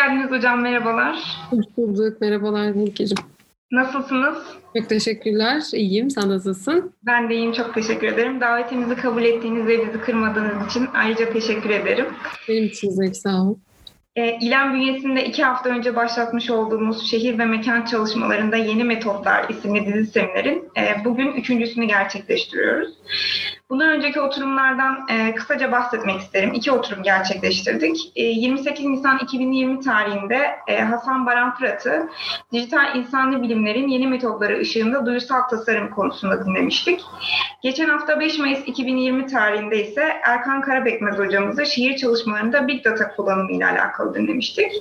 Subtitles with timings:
[0.00, 1.16] geldiniz hocam, merhabalar.
[1.50, 3.30] Hoş bulduk, merhabalar Nilkeciğim.
[3.72, 4.38] Nasılsınız?
[4.76, 6.10] Çok teşekkürler, iyiyim.
[6.10, 6.92] Sen nasılsın?
[7.06, 8.40] Ben de iyiyim, çok teşekkür ederim.
[8.40, 12.06] Davetimizi kabul ettiğiniz ve bizi kırmadığınız için ayrıca teşekkür ederim.
[12.48, 13.56] Benim için zevk, sağ ol.
[14.16, 19.86] E, İLAN bünyesinde iki hafta önce başlatmış olduğumuz şehir ve mekan çalışmalarında Yeni Metotlar isimli
[19.86, 22.94] dizi seminerin e, bugün üçüncüsünü gerçekleştiriyoruz.
[23.70, 26.52] Bundan önceki oturumlardan e, kısaca bahsetmek isterim.
[26.54, 28.12] İki oturum gerçekleştirdik.
[28.16, 32.08] E, 28 Nisan 2020 tarihinde e, Hasan Baran Fırat'ı
[32.52, 37.00] dijital insani bilimlerin yeni metotları ışığında duyusal tasarım konusunda dinlemiştik.
[37.62, 43.52] Geçen hafta 5 Mayıs 2020 tarihinde ise Erkan Karabekmez hocamızı şehir çalışmalarında Big Data kullanımı
[43.52, 44.72] ile alakalı dinlemiştik.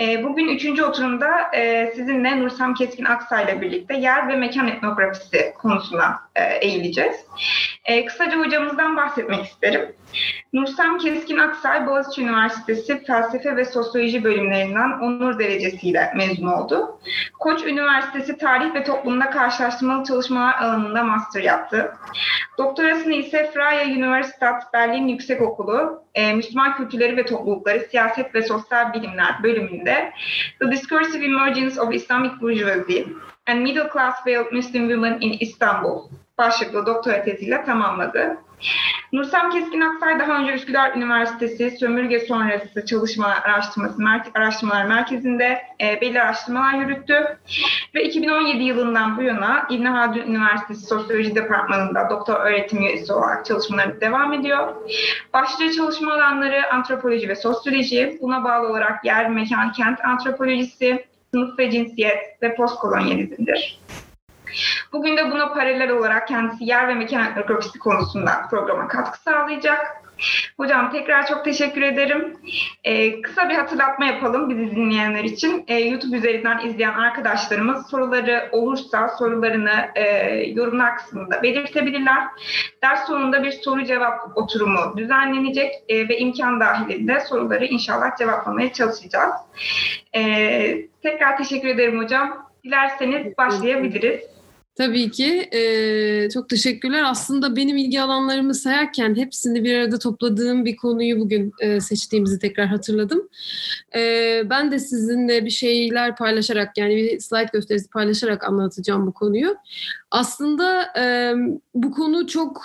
[0.00, 5.54] E, bugün üçüncü oturumda e, sizinle Nursam Keskin Aksay ile birlikte yer ve mekan etnografisi
[5.58, 7.16] konusuna e, eğileceğiz.
[7.84, 9.92] E, kısaca hocamızdan bahsetmek isterim.
[10.52, 17.00] Nursam Keskin Aksay, Boğaziçi Üniversitesi Felsefe ve Sosyoloji bölümlerinden onur derecesiyle mezun oldu.
[17.40, 21.92] Koç Üniversitesi Tarih ve Toplumda Karşılaştırmalı Çalışmalar alanında master yaptı.
[22.58, 29.42] Doktorasını ise Freie Universität Berlin Yüksekokulu, e, Müslüman Kültürleri ve Toplulukları, Siyaset ve Sosyal Bilimler
[29.42, 30.12] bölümünde
[30.60, 33.06] The Discursive Emergence of Islamic Bourgeoisie
[33.46, 36.00] and Middle Class Veiled Muslim Women in Istanbul
[36.38, 38.36] başlıklı doktora teziyle tamamladı.
[39.12, 46.00] Nursam Keskin Aksay daha önce Üsküdar Üniversitesi Sömürge Sonrası Çalışma Araştırması Mer Araştırmalar Merkezi'nde e,
[46.00, 47.38] belli araştırmalar yürüttü.
[47.94, 54.00] Ve 2017 yılından bu yana İbn Haldun Üniversitesi Sosyoloji Departmanı'nda doktor öğretim üyesi olarak çalışmalarına
[54.00, 54.74] devam ediyor.
[55.32, 61.70] Başlıca çalışma alanları antropoloji ve sosyoloji, buna bağlı olarak yer, mekan, kent antropolojisi, sınıf ve
[61.70, 63.78] cinsiyet ve postkolonyalizmdir.
[64.92, 70.04] Bugün de buna paralel olarak kendisi yer ve mekan etnografisi konusunda programa katkı sağlayacak.
[70.56, 72.36] Hocam tekrar çok teşekkür ederim.
[72.84, 75.64] Ee, kısa bir hatırlatma yapalım bizi dinleyenler için.
[75.68, 80.02] Ee, YouTube üzerinden izleyen arkadaşlarımız soruları olursa sorularını e,
[80.46, 82.24] yorumlar kısmında belirtebilirler.
[82.82, 89.34] Ders sonunda bir soru cevap oturumu düzenlenecek e, ve imkan dahilinde soruları inşallah cevaplamaya çalışacağız.
[90.16, 90.22] E,
[91.02, 92.50] tekrar teşekkür ederim hocam.
[92.64, 94.33] Dilerseniz başlayabiliriz.
[94.76, 95.48] Tabii ki.
[95.52, 97.02] Ee, çok teşekkürler.
[97.06, 102.66] Aslında benim ilgi alanlarımı sayarken hepsini bir arada topladığım bir konuyu bugün e, seçtiğimizi tekrar
[102.66, 103.28] hatırladım.
[103.96, 109.56] Ee, ben de sizinle bir şeyler paylaşarak yani bir slide gösterisi paylaşarak anlatacağım bu konuyu.
[110.10, 111.34] Aslında e,
[111.74, 112.62] bu konu çok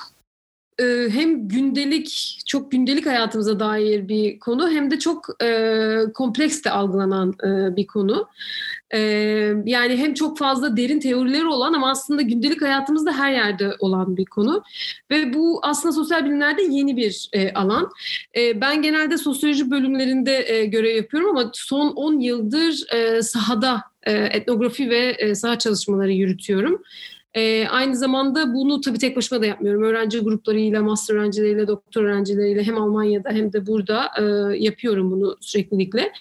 [1.10, 7.34] hem gündelik, çok gündelik hayatımıza dair bir konu hem de çok e, kompleks de algılanan
[7.44, 8.28] e, bir konu.
[8.94, 9.00] E,
[9.66, 14.26] yani hem çok fazla derin teorileri olan ama aslında gündelik hayatımızda her yerde olan bir
[14.26, 14.64] konu.
[15.12, 17.90] Ve bu aslında sosyal bilimlerde yeni bir e, alan.
[18.38, 24.12] E, ben genelde sosyoloji bölümlerinde e, görev yapıyorum ama son 10 yıldır e, sahada e,
[24.12, 26.84] etnografi ve e, saha çalışmaları yürütüyorum.
[27.34, 29.84] E, aynı zamanda bunu tabii tek başıma da yapmıyorum.
[29.84, 34.24] Öğrenci gruplarıyla, master öğrencileriyle, doktor öğrencileriyle hem Almanya'da hem de burada e,
[34.58, 36.12] yapıyorum bunu süreklilikle.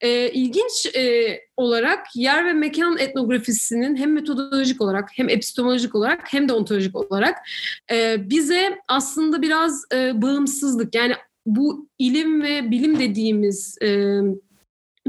[0.00, 6.48] E, ilginç e, olarak yer ve mekan etnografisinin hem metodolojik olarak hem epistemolojik olarak hem
[6.48, 7.38] de ontolojik olarak
[7.92, 11.14] e, bize aslında biraz e, bağımsızlık yani
[11.46, 14.20] bu ilim ve bilim dediğimiz e,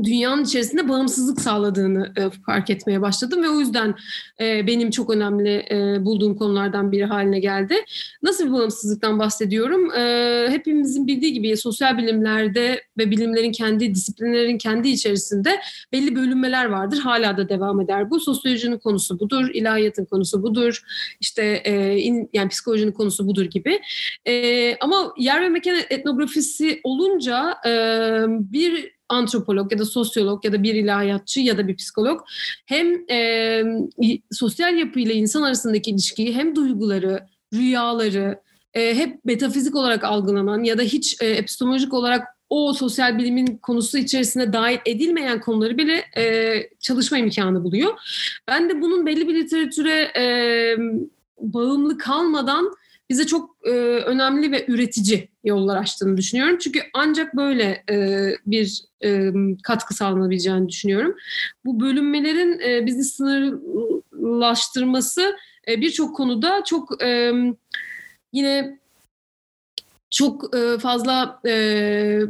[0.03, 3.95] dünyanın içerisinde bağımsızlık sağladığını e, fark etmeye başladım ve o yüzden
[4.41, 7.75] e, benim çok önemli e, bulduğum konulardan biri haline geldi.
[8.23, 9.91] Nasıl bir bağımsızlıktan bahsediyorum?
[9.93, 15.59] E, hepimizin bildiği gibi sosyal bilimlerde ve bilimlerin kendi disiplinlerin kendi içerisinde
[15.91, 16.97] belli bölünmeler vardır.
[16.97, 18.09] Hala da devam eder.
[18.09, 20.81] Bu sosyolojinin konusu budur, ilahiyatın konusu budur,
[21.19, 23.79] işte e, in, yani psikolojinin konusu budur gibi.
[24.25, 27.71] E, ama yer ve mekan etnografisi olunca e,
[28.27, 32.21] bir antropolog ya da sosyolog ya da bir ilahiyatçı ya da bir psikolog
[32.65, 33.63] hem e,
[34.31, 37.23] sosyal yapıyla insan arasındaki ilişkiyi hem duyguları,
[37.53, 38.39] rüyaları
[38.73, 43.97] e, hep metafizik olarak algılanan ya da hiç e, epistemolojik olarak o sosyal bilimin konusu
[43.97, 47.93] içerisine dahil edilmeyen konuları bile e, çalışma imkanı buluyor.
[48.47, 50.23] Ben de bunun belli bir literatüre e,
[51.39, 52.73] bağımlı kalmadan
[53.09, 53.69] bize çok e,
[54.05, 56.57] önemli ve üretici yollar açtığını düşünüyorum.
[56.57, 59.31] Çünkü ancak böyle e, bir e,
[59.63, 61.15] katkı sağlanabileceğini düşünüyorum.
[61.65, 67.33] Bu bölünmelerin e, bizi sınırlaştırması e, birçok konuda çok e,
[68.33, 68.79] yine
[70.09, 72.21] çok e, fazla e,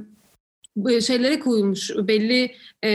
[1.02, 2.90] şeylere koyulmuş belli e,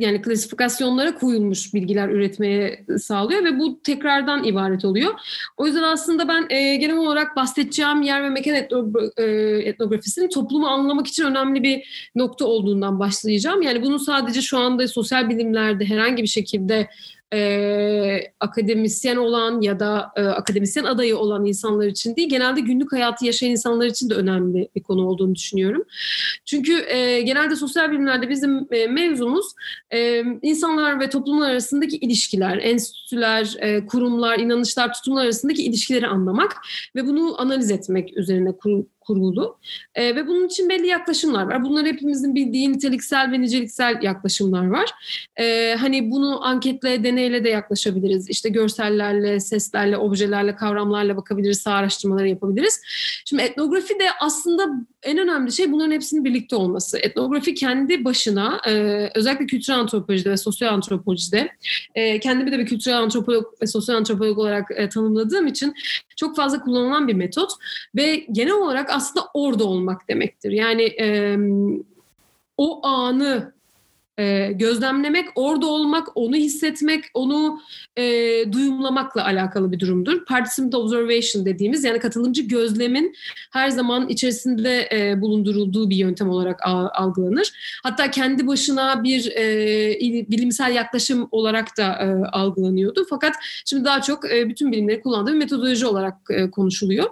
[0.00, 5.14] yani klasifikasyonlara koyulmuş bilgiler üretmeye sağlıyor ve bu tekrardan ibaret oluyor.
[5.56, 10.66] O yüzden aslında ben e, genel olarak bahsedeceğim yer ve mekan etnogra- e, etnografisinin toplumu
[10.66, 13.62] anlamak için önemli bir nokta olduğundan başlayacağım.
[13.62, 16.88] Yani bunu sadece şu anda sosyal bilimlerde herhangi bir şekilde
[17.34, 23.26] e, akademisyen olan ya da e, akademisyen adayı olan insanlar için değil, genelde günlük hayatı
[23.26, 25.84] yaşayan insanlar için de önemli bir konu olduğunu düşünüyorum.
[26.44, 29.46] Çünkü e, genelde sosyal bilimlerde bizim e, mevzumuz
[29.90, 36.56] e, insanlar ve toplumlar arasındaki ilişkiler, enstitüler, e, kurumlar, inanışlar, tutumlar arasındaki ilişkileri anlamak
[36.96, 39.58] ve bunu analiz etmek üzerine kur, kurulu.
[39.94, 41.64] E, ve bunun için belli yaklaşımlar var.
[41.64, 44.90] Bunlar hepimizin bildiği niteliksel ve niceliksel yaklaşımlar var.
[45.36, 48.30] E, hani bunu anketle, deneyle de yaklaşabiliriz.
[48.30, 52.80] İşte görsellerle, seslerle, objelerle, kavramlarla bakabiliriz, sağ araştırmaları yapabiliriz.
[53.24, 54.64] Şimdi etnografi de aslında
[55.02, 56.98] en önemli şey bunların hepsinin birlikte olması.
[56.98, 58.72] Etnografi kendi başına e,
[59.14, 61.48] özellikle kültürel antropolojide ve sosyal antropolojide
[61.94, 65.74] e, kendimi de bir kültürel antropolog ve sosyal antropolog olarak e, tanımladığım için
[66.16, 67.50] çok fazla kullanılan bir metot
[67.96, 70.50] ve genel olarak aslında orada olmak demektir.
[70.50, 71.38] Yani e,
[72.56, 73.53] o anı
[74.18, 77.60] e, gözlemlemek, orada olmak, onu hissetmek, onu
[77.96, 78.02] e,
[78.52, 80.24] duyumlamakla alakalı bir durumdur.
[80.24, 83.14] Participant observation dediğimiz yani katılımcı gözlemin
[83.52, 86.60] her zaman içerisinde e, bulundurulduğu bir yöntem olarak
[86.92, 87.52] algılanır.
[87.82, 90.00] Hatta kendi başına bir e,
[90.30, 93.06] bilimsel yaklaşım olarak da e, algılanıyordu.
[93.10, 93.34] Fakat
[93.64, 97.06] şimdi daha çok e, bütün bilimleri kullandığı bir metodoloji olarak e, konuşuluyor.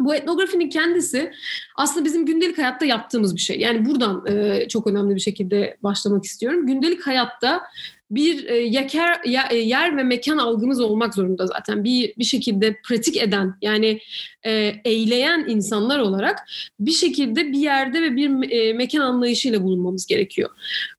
[0.00, 1.32] Bu etnografinin kendisi
[1.76, 3.60] aslında bizim gündelik hayatta yaptığımız bir şey.
[3.60, 6.66] Yani buradan e, çok önemli bir şekilde başlamak istiyorum.
[6.66, 7.62] Gündelik hayatta
[8.10, 9.20] bir e, yeker,
[9.50, 11.84] e, yer ve mekan algımız olmak zorunda zaten.
[11.84, 14.00] Bir bir şekilde pratik eden yani
[14.46, 16.38] e, eyleyen insanlar olarak
[16.80, 20.50] bir şekilde bir yerde ve bir e, mekan anlayışıyla bulunmamız gerekiyor.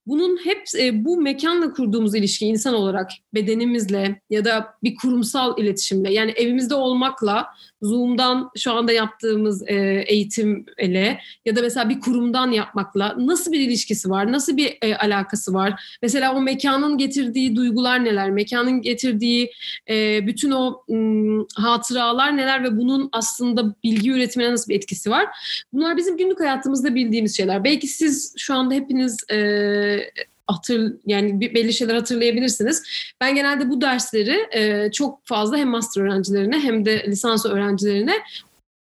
[0.07, 6.13] Bunun hep e, bu mekanla kurduğumuz ilişki insan olarak bedenimizle ya da bir kurumsal iletişimle
[6.13, 7.47] yani evimizde olmakla
[7.81, 14.09] Zoom'dan şu anda yaptığımız e, eğitimle ya da mesela bir kurumdan yapmakla nasıl bir ilişkisi
[14.09, 14.31] var?
[14.31, 15.97] Nasıl bir e, alakası var?
[16.01, 18.31] Mesela o mekanın getirdiği duygular neler?
[18.31, 19.51] Mekanın getirdiği
[19.89, 25.25] e, bütün o m, hatıralar neler ve bunun aslında bilgi üretimine nasıl bir etkisi var?
[25.73, 27.63] Bunlar bizim günlük hayatımızda bildiğimiz şeyler.
[27.63, 29.37] Belki siz şu anda hepiniz e,
[30.47, 32.83] hatır yani belli şeyler hatırlayabilirsiniz.
[33.21, 38.13] Ben genelde bu dersleri e, çok fazla hem master öğrencilerine hem de lisans öğrencilerine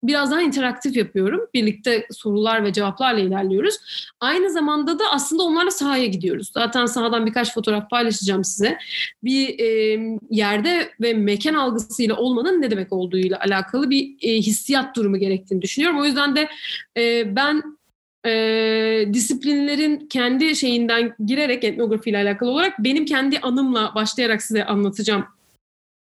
[0.04, 1.42] biraz daha interaktif yapıyorum.
[1.54, 3.76] Birlikte sorular ve cevaplarla ilerliyoruz.
[4.20, 6.52] Aynı zamanda da aslında onlarla sahaya gidiyoruz.
[6.54, 8.78] Zaten sahadan birkaç fotoğraf paylaşacağım size.
[9.24, 10.00] Bir e,
[10.30, 16.00] yerde ve mekan algısıyla olmanın ne demek olduğuyla alakalı bir e, hissiyat durumu gerektiğini düşünüyorum.
[16.00, 16.50] O yüzden de
[16.98, 17.78] e, ben
[18.26, 25.26] e, disiplinlerin kendi şeyinden girerek etnografi ile alakalı olarak benim kendi anımla başlayarak size anlatacağım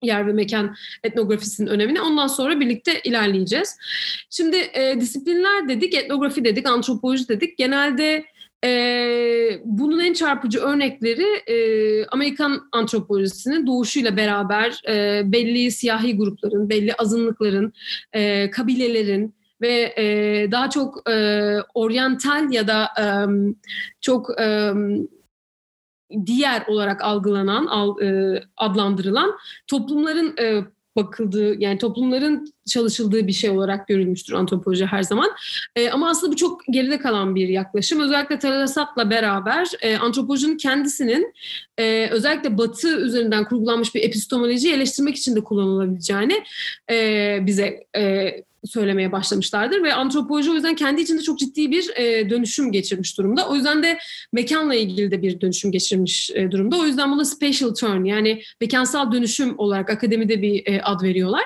[0.03, 0.75] yer ve mekan
[1.05, 2.01] etnografisinin önemini.
[2.01, 3.77] Ondan sonra birlikte ilerleyeceğiz.
[4.31, 7.59] Şimdi e, disiplinler dedik, etnografi dedik, antropoloji dedik.
[7.59, 8.25] Genelde
[8.65, 16.95] e, bunun en çarpıcı örnekleri e, Amerikan antropolojisinin doğuşuyla beraber e, belli siyahi grupların, belli
[16.95, 17.73] azınlıkların,
[18.13, 19.35] e, kabilelerin,
[19.65, 23.07] ve e, daha çok e, oryantal ya da e,
[24.01, 24.73] çok e,
[26.27, 29.33] diğer olarak algılanan, al, e, adlandırılan
[29.67, 30.65] toplumların e,
[30.97, 35.31] bakıldığı yani toplumların çalışıldığı bir şey olarak görülmüştür antropoloji her zaman.
[35.77, 38.01] E, ama aslında bu çok geride kalan bir yaklaşım.
[38.01, 41.35] Özellikle Tarasat'la beraber e, antropolojinin kendisinin
[41.79, 46.45] e, özellikle Batı üzerinden kurgulanmış bir epistemolojiyi eleştirmek için de kullanılabileceğini
[46.91, 48.35] e, bize e,
[48.67, 53.49] söylemeye başlamışlardır ve antropoloji o yüzden kendi içinde çok ciddi bir e, dönüşüm geçirmiş durumda.
[53.49, 53.99] O yüzden de
[54.33, 56.77] mekanla ilgili de bir dönüşüm geçirmiş e, durumda.
[56.77, 61.45] O yüzden buna spatial turn yani mekansal dönüşüm olarak akademide bir e, ad veriyorlar.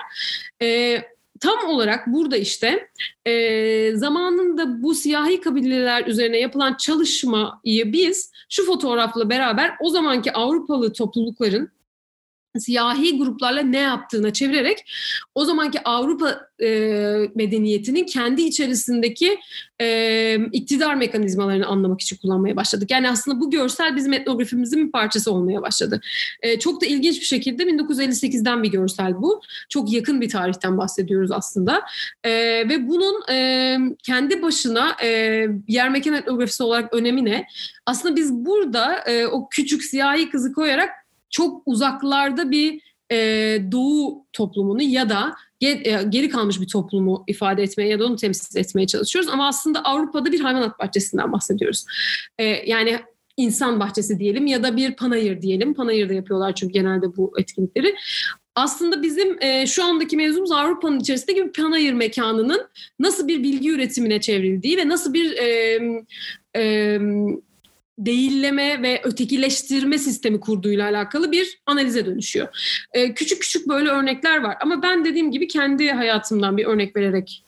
[0.63, 0.99] E,
[1.41, 2.89] tam olarak burada işte
[3.27, 10.93] e, zamanında bu siyahi kabileler üzerine yapılan çalışmayı biz şu fotoğrafla beraber o zamanki Avrupalı
[10.93, 11.71] toplulukların
[12.57, 14.93] siyahi gruplarla ne yaptığına çevirerek
[15.35, 16.69] o zamanki Avrupa e,
[17.35, 19.39] medeniyetinin kendi içerisindeki
[19.81, 22.91] e, iktidar mekanizmalarını anlamak için kullanmaya başladık.
[22.91, 26.01] Yani aslında bu görsel bizim etnografimizin bir parçası olmaya başladı.
[26.43, 29.41] E, çok da ilginç bir şekilde 1958'den bir görsel bu.
[29.69, 31.83] Çok yakın bir tarihten bahsediyoruz aslında.
[32.25, 32.31] E,
[32.69, 35.09] ve bunun e, kendi başına e,
[35.69, 37.47] yer mekan etnografisi olarak önemi ne?
[37.87, 40.91] Aslında biz burada e, o küçük siyahi kızı koyarak
[41.31, 42.81] çok uzaklarda bir
[43.13, 43.17] e,
[43.73, 48.59] doğu toplumunu ya da e, geri kalmış bir toplumu ifade etmeye ya da onu temsil
[48.59, 49.31] etmeye çalışıyoruz.
[49.31, 51.85] Ama aslında Avrupa'da bir hayvanat bahçesinden bahsediyoruz.
[52.39, 52.99] E, yani
[53.37, 55.75] insan bahçesi diyelim ya da bir panayır diyelim.
[55.75, 57.95] Panayır'da yapıyorlar çünkü genelde bu etkinlikleri.
[58.55, 62.67] Aslında bizim e, şu andaki mevzumuz Avrupa'nın içerisindeki bir panayır mekanının
[62.99, 65.79] nasıl bir bilgi üretimine çevrildiği ve nasıl bir e,
[66.57, 66.99] e,
[67.99, 72.49] değilleme ve ötekileştirme sistemi kurduğuyla alakalı bir analize dönüşüyor.
[72.93, 77.45] Ee, küçük küçük böyle örnekler var ama ben dediğim gibi kendi hayatımdan bir örnek vererek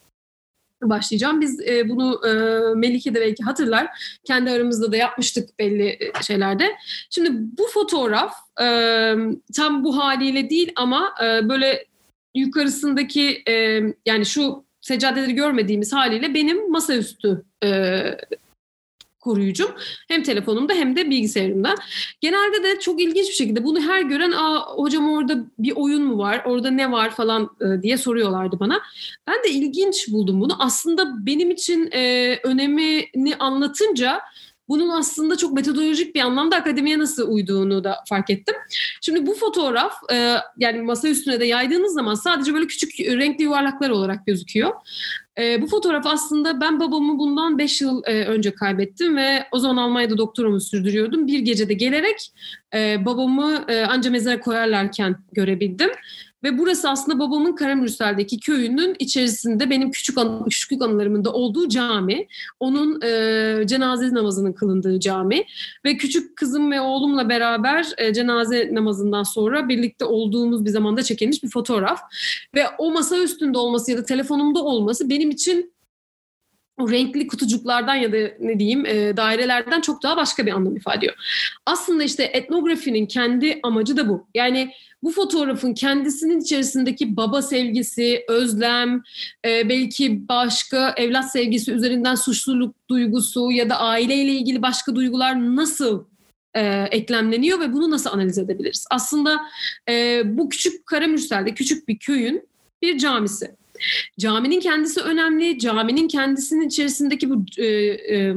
[0.83, 1.41] başlayacağım.
[1.41, 2.31] Biz e, bunu e,
[2.75, 3.89] Melike de belki hatırlar.
[4.25, 6.77] Kendi aramızda da yapmıştık belli e, şeylerde.
[7.11, 8.67] Şimdi bu fotoğraf e,
[9.57, 11.85] tam bu haliyle değil ama e, böyle
[12.35, 17.69] yukarısındaki e, yani şu seccadeleri görmediğimiz haliyle benim masaüstü e,
[19.21, 19.71] koruyucum.
[20.09, 21.75] Hem telefonumda hem de bilgisayarımda.
[22.21, 26.19] Genelde de çok ilginç bir şekilde bunu her gören Aa, hocam orada bir oyun mu
[26.19, 28.81] var, orada ne var falan e, diye soruyorlardı bana.
[29.27, 30.63] Ben de ilginç buldum bunu.
[30.63, 34.21] Aslında benim için e, önemini anlatınca
[34.71, 38.55] bunun aslında çok metodolojik bir anlamda akademiye nasıl uyduğunu da fark ettim.
[39.01, 43.91] Şimdi bu fotoğraf e, yani masa üstüne de yaydığınız zaman sadece böyle küçük renkli yuvarlaklar
[43.91, 44.71] olarak gözüküyor.
[45.39, 49.77] E, bu fotoğraf aslında ben babamı bundan 5 yıl e, önce kaybettim ve o zaman
[49.77, 51.27] Almanya'da doktoramı sürdürüyordum.
[51.27, 52.33] Bir gecede gelerek
[52.75, 55.91] e, babamı e, anca mezara koyarlarken görebildim.
[56.45, 62.27] Ve burası aslında babamın Karamürsel'deki köyünün içerisinde benim küçük an, küçüklük anılarımın da olduğu cami.
[62.61, 65.45] Onun e, cenaze namazının kılındığı cami.
[65.85, 71.43] Ve küçük kızım ve oğlumla beraber e, cenaze namazından sonra birlikte olduğumuz bir zamanda çekilmiş
[71.43, 72.01] bir fotoğraf.
[72.55, 75.73] Ve o masa üstünde olması ya da telefonumda olması benim için
[76.81, 80.99] o renkli kutucuklardan ya da ne diyeyim e, dairelerden çok daha başka bir anlam ifade
[80.99, 81.15] ediyor.
[81.67, 84.27] Aslında işte etnografinin kendi amacı da bu.
[84.35, 84.73] Yani
[85.03, 89.03] bu fotoğrafın kendisinin içerisindeki baba sevgisi, özlem,
[89.47, 96.05] e, belki başka evlat sevgisi üzerinden suçluluk duygusu ya da aileyle ilgili başka duygular nasıl
[96.55, 98.87] e, eklemleniyor ve bunu nasıl analiz edebiliriz?
[98.91, 99.41] Aslında
[99.89, 102.49] e, bu küçük Karamürsel'de küçük bir köyün
[102.83, 103.60] bir camisi.
[104.19, 105.59] Caminin kendisi önemli.
[105.59, 108.35] Caminin kendisinin içerisindeki bu e, e,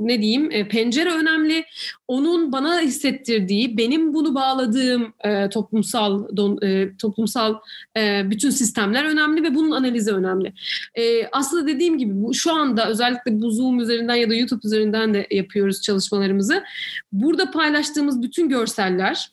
[0.00, 1.64] ne diyeyim e, pencere önemli.
[2.08, 7.54] Onun bana hissettirdiği, benim bunu bağladığım e, toplumsal don, e, toplumsal
[7.96, 10.52] e, bütün sistemler önemli ve bunun analizi önemli.
[10.94, 15.14] E, aslında dediğim gibi bu şu anda özellikle bu Zoom üzerinden ya da YouTube üzerinden
[15.14, 16.64] de yapıyoruz çalışmalarımızı.
[17.12, 19.30] Burada paylaştığımız bütün görseller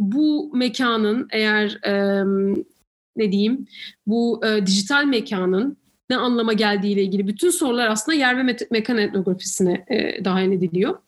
[0.00, 2.24] bu mekanın eğer e,
[3.18, 3.66] ne diyeyim
[4.06, 5.76] bu e, dijital mekanın
[6.10, 10.98] ne anlama geldiğiyle ilgili bütün sorular aslında yer ve me- mekan etnografisine e, dahil ediliyor.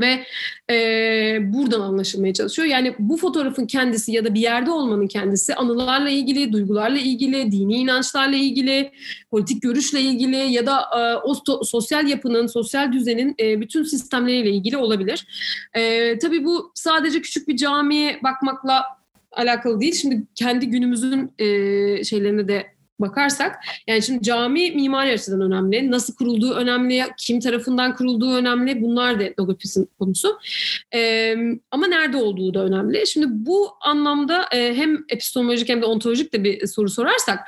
[0.00, 0.26] Ve
[0.70, 2.68] e, buradan anlaşılmaya çalışıyor.
[2.68, 7.74] Yani bu fotoğrafın kendisi ya da bir yerde olmanın kendisi anılarla ilgili, duygularla ilgili, dini
[7.74, 8.92] inançlarla ilgili,
[9.30, 14.50] politik görüşle ilgili ya da e, o to- sosyal yapının, sosyal düzenin e, bütün sistemleriyle
[14.50, 15.26] ilgili olabilir.
[15.74, 18.95] E, tabii bu sadece küçük bir camiye bakmakla
[19.32, 19.94] alakalı değil.
[19.94, 23.56] Şimdi kendi günümüzün e, şeylerine de bakarsak
[23.86, 25.90] yani şimdi cami mimari açıdan önemli.
[25.90, 28.82] Nasıl kurulduğu önemli, kim tarafından kurulduğu önemli.
[28.82, 30.38] Bunlar da etnografisinin konusu.
[30.94, 31.36] Ee,
[31.70, 33.06] ama nerede olduğu da önemli.
[33.06, 37.38] Şimdi bu anlamda e, hem epistemolojik hem de ontolojik de bir soru sorarsak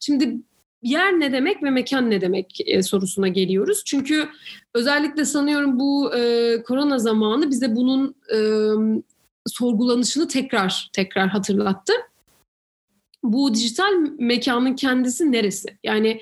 [0.00, 0.36] şimdi
[0.82, 3.82] yer ne demek ve mekan ne demek e, sorusuna geliyoruz.
[3.86, 4.28] Çünkü
[4.74, 8.38] özellikle sanıyorum bu e, korona zamanı bize bunun e,
[9.46, 11.92] sorgulanışını tekrar tekrar hatırlattı.
[13.22, 15.78] Bu dijital mekanın kendisi neresi?
[15.84, 16.20] Yani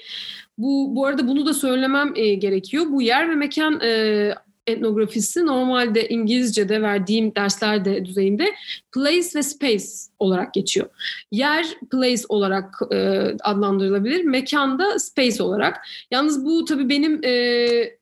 [0.59, 2.85] bu bu arada bunu da söylemem e, gerekiyor.
[2.89, 4.35] Bu yer ve mekan e,
[4.67, 8.55] etnografisi normalde İngilizce'de verdiğim derslerde düzeyinde
[8.93, 9.85] place ve space
[10.19, 10.87] olarak geçiyor.
[11.33, 12.97] Yer place olarak e,
[13.43, 15.87] adlandırılabilir, mekan da space olarak.
[16.11, 17.31] Yalnız bu tabii benim e,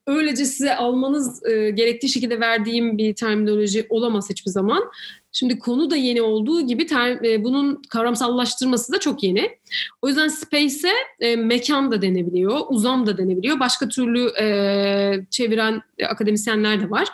[0.06, 4.82] öylece size almanız e, gerektiği şekilde verdiğim bir terminoloji olamaz hiçbir zaman.
[5.36, 9.50] Şimdi konu da yeni olduğu gibi ter, e, bunun kavramsallaştırması da çok yeni.
[10.02, 13.60] O yüzden space'e e, mekan da denebiliyor, uzam da denebiliyor.
[13.60, 17.08] Başka türlü e, çeviren e, akademisyenler de var.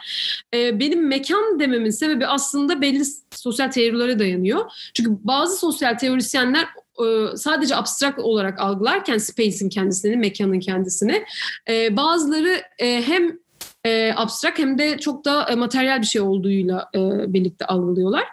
[0.54, 4.70] E, benim mekan dememin sebebi aslında belli sosyal teorilere dayanıyor.
[4.94, 6.66] Çünkü bazı sosyal teorisyenler
[7.04, 11.24] e, sadece abstrak olarak algılarken space'in kendisini, mekanın kendisini
[11.68, 13.38] e, bazıları e, hem
[13.84, 16.98] e, abstrak hem de çok da e, materyal bir şey olduğuyla e,
[17.32, 18.24] birlikte algılıyorlar.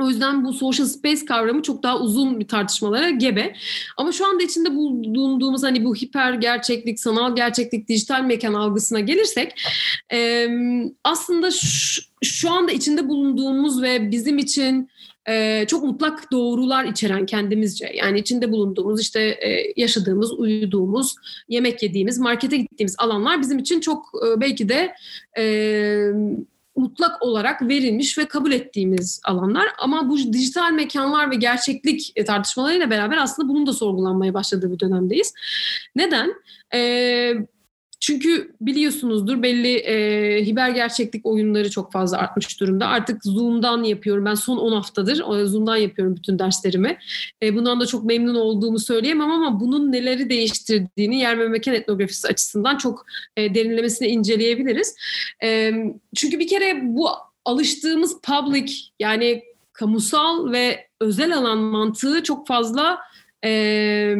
[0.00, 3.54] O yüzden bu social space kavramı çok daha uzun bir tartışmalara gebe.
[3.96, 9.60] Ama şu anda içinde bulunduğumuz hani bu hiper gerçeklik, sanal gerçeklik, dijital mekan algısına gelirsek
[10.12, 10.48] e,
[11.04, 14.90] aslında şu, şu anda içinde bulunduğumuz ve bizim için
[15.28, 21.14] e, çok mutlak doğrular içeren kendimizce yani içinde bulunduğumuz işte e, yaşadığımız, uyuduğumuz,
[21.48, 24.94] yemek yediğimiz, markete gittiğimiz alanlar bizim için çok e, belki de
[25.38, 25.44] e,
[26.76, 29.68] mutlak olarak verilmiş ve kabul ettiğimiz alanlar.
[29.78, 35.34] Ama bu dijital mekanlar ve gerçeklik tartışmalarıyla beraber aslında bunun da sorgulanmaya başladığı bir dönemdeyiz.
[35.96, 36.34] Neden?
[36.74, 37.34] Ee,
[38.06, 42.86] çünkü biliyorsunuzdur belli e, hiber gerçeklik oyunları çok fazla artmış durumda.
[42.86, 44.24] Artık Zoom'dan yapıyorum.
[44.24, 46.98] Ben son 10 haftadır Zoom'dan yapıyorum bütün derslerimi.
[47.42, 52.28] E, bundan da çok memnun olduğumu söyleyemem ama bunun neleri değiştirdiğini yer ve mekan etnografisi
[52.28, 53.06] açısından çok
[53.36, 54.96] e, derinlemesine inceleyebiliriz.
[55.42, 55.72] E,
[56.16, 57.08] çünkü bir kere bu
[57.44, 59.42] alıştığımız public yani
[59.72, 62.98] kamusal ve özel alan mantığı çok fazla
[63.44, 64.16] e,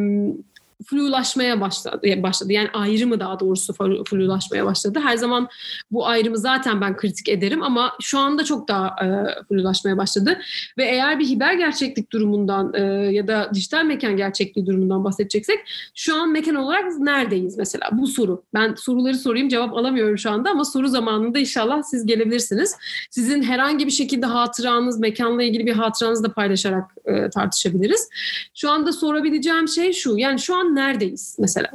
[0.85, 2.23] flulaşmaya başladı.
[2.23, 2.53] başladı.
[2.53, 3.73] Yani ayrımı daha doğrusu
[4.09, 4.99] flulaşmaya başladı.
[5.03, 5.47] Her zaman
[5.91, 9.07] bu ayrımı zaten ben kritik ederim ama şu anda çok daha e,
[9.47, 10.39] flulaşmaya başladı.
[10.77, 15.59] Ve eğer bir hiber gerçeklik durumundan e, ya da dijital mekan gerçekliği durumundan bahsedeceksek
[15.95, 17.89] şu an mekan olarak neredeyiz mesela?
[17.91, 18.43] Bu soru.
[18.53, 22.75] Ben soruları sorayım cevap alamıyorum şu anda ama soru zamanında inşallah siz gelebilirsiniz.
[23.09, 28.09] Sizin herhangi bir şekilde hatıranız, mekanla ilgili bir hatıranızı da paylaşarak e, tartışabiliriz.
[28.55, 30.17] Şu anda sorabileceğim şey şu.
[30.17, 31.69] Yani şu an neredeyiz mesela?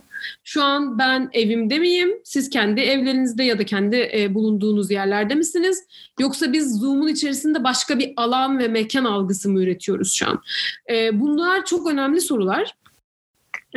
[0.45, 2.11] Şu an ben evimde miyim?
[2.25, 5.85] Siz kendi evlerinizde ya da kendi e, bulunduğunuz yerlerde misiniz?
[6.21, 10.43] Yoksa biz Zoom'un içerisinde başka bir alan ve mekan algısı mı üretiyoruz şu an?
[10.91, 12.75] E, bunlar çok önemli sorular.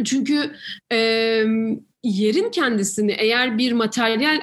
[0.06, 0.52] Çünkü
[0.92, 0.98] e,
[2.04, 4.42] yerin kendisini eğer bir materyal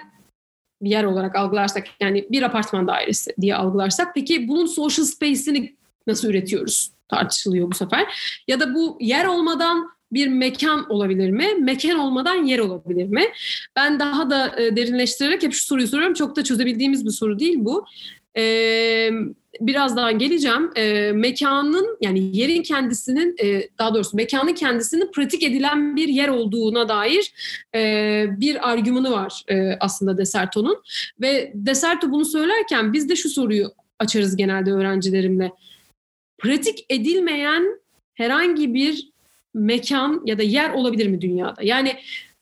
[0.82, 6.28] bir yer olarak algılarsak yani bir apartman dairesi diye algılarsak peki bunun social space'ini nasıl
[6.28, 8.06] üretiyoruz tartışılıyor bu sefer.
[8.48, 11.46] Ya da bu yer olmadan bir mekan olabilir mi?
[11.60, 13.24] Mekan olmadan yer olabilir mi?
[13.76, 16.14] Ben daha da e, derinleştirerek hep şu soruyu soruyorum.
[16.14, 17.86] Çok da çözebildiğimiz bir soru değil bu.
[18.36, 19.10] Ee,
[19.60, 20.70] birazdan geleceğim.
[20.76, 26.88] Ee, mekanın yani yerin kendisinin e, daha doğrusu mekanın kendisinin pratik edilen bir yer olduğuna
[26.88, 27.32] dair
[27.74, 30.82] e, bir argümanı var e, aslında Deserto'nun.
[31.20, 35.52] Ve Deserto bunu söylerken biz de şu soruyu açarız genelde öğrencilerimle.
[36.38, 37.80] Pratik edilmeyen
[38.14, 39.09] herhangi bir
[39.54, 41.62] mekan ya da yer olabilir mi dünyada?
[41.62, 41.96] Yani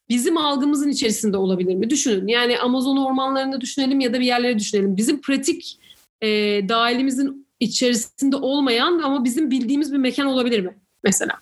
[0.08, 1.90] bizim algımızın içerisinde olabilir mi?
[1.90, 2.26] Düşünün.
[2.26, 4.96] Yani Amazon ormanlarında düşünelim ya da bir yerlere düşünelim.
[4.96, 5.78] Bizim pratik
[6.22, 6.28] e,
[6.68, 10.76] dahilimizin içerisinde olmayan ama bizim bildiğimiz bir mekan olabilir mi?
[11.04, 11.32] Mesela.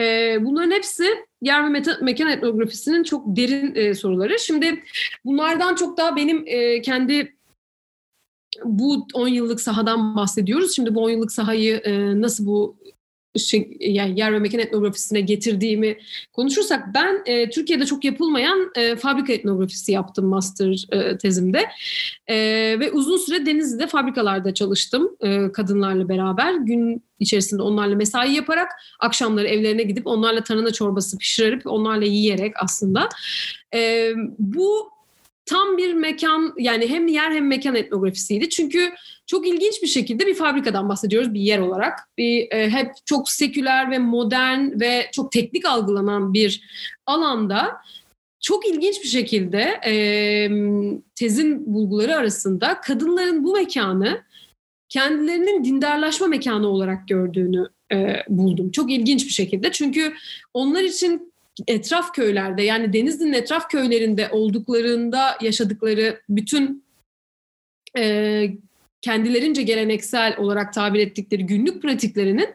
[0.00, 1.04] E, bunların hepsi
[1.42, 4.38] yer ve meta, mekan etnografisinin çok derin e, soruları.
[4.38, 4.84] Şimdi
[5.24, 7.36] bunlardan çok daha benim e, kendi
[8.64, 10.74] bu 10 yıllık sahadan bahsediyoruz.
[10.76, 12.76] Şimdi bu 10 yıllık sahayı e, nasıl bu
[13.38, 15.98] şey, yer ve mekan etnografisine getirdiğimi
[16.32, 21.66] konuşursak ben e, Türkiye'de çok yapılmayan e, fabrika etnografisi yaptım master e, tezimde.
[22.26, 22.36] E,
[22.80, 26.54] ve uzun süre Denizli'de fabrikalarda çalıştım e, kadınlarla beraber.
[26.54, 28.68] Gün içerisinde onlarla mesai yaparak
[29.00, 33.08] akşamları evlerine gidip onlarla tarhana çorbası pişirip onlarla yiyerek aslında.
[33.74, 34.93] E, bu
[35.46, 38.92] tam bir mekan yani hem yer hem mekan etnografisiydi çünkü
[39.26, 41.98] çok ilginç bir şekilde bir fabrikadan bahsediyoruz bir yer olarak.
[42.18, 46.62] Bir e, hep çok seküler ve modern ve çok teknik algılanan bir
[47.06, 47.76] alanda
[48.40, 49.94] çok ilginç bir şekilde e,
[51.14, 54.22] tezin bulguları arasında kadınların bu mekanı
[54.88, 58.70] kendilerinin dindarlaşma mekanı olarak gördüğünü e, buldum.
[58.70, 59.72] Çok ilginç bir şekilde.
[59.72, 60.14] Çünkü
[60.54, 61.33] onlar için
[61.68, 66.84] etraf köylerde yani Denizli'nin etraf köylerinde olduklarında yaşadıkları bütün
[67.98, 68.50] e,
[69.00, 72.48] kendilerince geleneksel olarak tabir ettikleri günlük pratiklerinin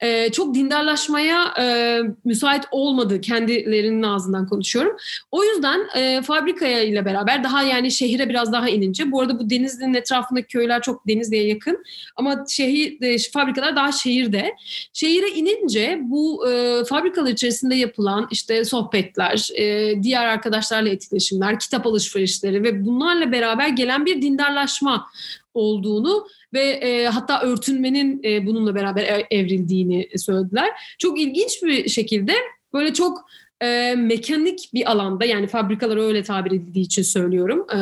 [0.00, 4.96] e, çok dindarlaşmaya e, müsait olmadığı kendilerinin ağzından konuşuyorum.
[5.30, 9.50] O yüzden e, fabrikaya ile beraber daha yani şehire biraz daha inince bu arada bu
[9.50, 11.84] Denizli'nin etrafındaki köyler çok Denizli'ye yakın
[12.16, 14.54] ama şehir e, fabrikalar daha şehirde.
[14.92, 22.62] Şehire inince bu e, fabrikalar içerisinde yapılan işte sohbetler, e, diğer arkadaşlarla etkileşimler, kitap alışverişleri
[22.62, 25.06] ve bunlarla beraber gelen bir dindarlaşma
[25.54, 30.68] olduğunu ve e, hatta örtünmenin e, bununla beraber e, evrildiğini söylediler.
[30.98, 32.34] Çok ilginç bir şekilde
[32.72, 33.28] böyle çok
[33.60, 37.66] e, mekanik bir alanda yani fabrikalar öyle tabir edildiği için söylüyorum.
[37.74, 37.78] E,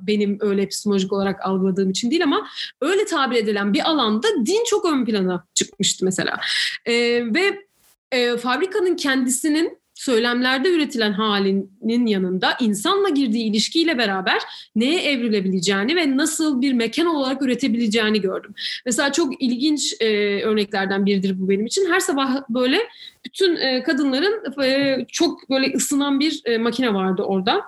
[0.00, 2.46] benim öyle epistemolojik olarak algıladığım için değil ama
[2.80, 6.40] öyle tabir edilen bir alanda din çok ön plana çıkmıştı mesela.
[6.86, 6.94] E,
[7.34, 7.66] ve
[8.12, 14.42] e, fabrikanın kendisinin söylemlerde üretilen halinin yanında insanla girdiği ilişkiyle beraber
[14.76, 18.54] neye evrilebileceğini ve nasıl bir mekan olarak üretebileceğini gördüm.
[18.86, 20.06] Mesela çok ilginç e,
[20.42, 21.90] örneklerden biridir bu benim için.
[21.90, 22.78] Her sabah böyle
[23.24, 27.62] bütün e, kadınların e, çok böyle ısınan bir e, makine vardı orada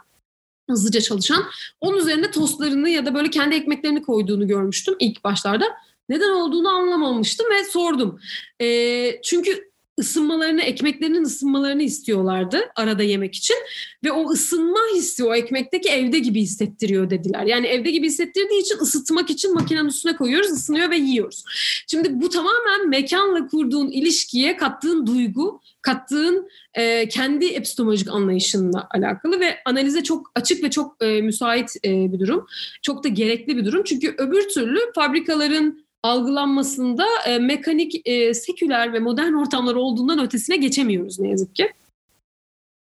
[0.70, 1.44] hızlıca çalışan.
[1.80, 5.64] Onun üzerine tostlarını ya da böyle kendi ekmeklerini koyduğunu görmüştüm ilk başlarda.
[6.08, 8.20] Neden olduğunu anlamamıştım ve sordum.
[8.60, 13.56] E, çünkü ısınmalarını, ekmeklerinin ısınmalarını istiyorlardı arada yemek için.
[14.04, 17.44] Ve o ısınma hissi o ekmekteki evde gibi hissettiriyor dediler.
[17.44, 21.44] Yani evde gibi hissettirdiği için ısıtmak için makinenin üstüne koyuyoruz, ısınıyor ve yiyoruz.
[21.86, 29.58] Şimdi bu tamamen mekanla kurduğun ilişkiye kattığın duygu, kattığın e, kendi epistemolojik anlayışınla alakalı ve
[29.64, 32.46] analize çok açık ve çok e, müsait e, bir durum.
[32.82, 33.82] Çok da gerekli bir durum.
[33.84, 41.20] Çünkü öbür türlü fabrikaların algılanmasında e, mekanik, e, seküler ve modern ortamlar olduğundan ötesine geçemiyoruz
[41.20, 41.72] ne yazık ki.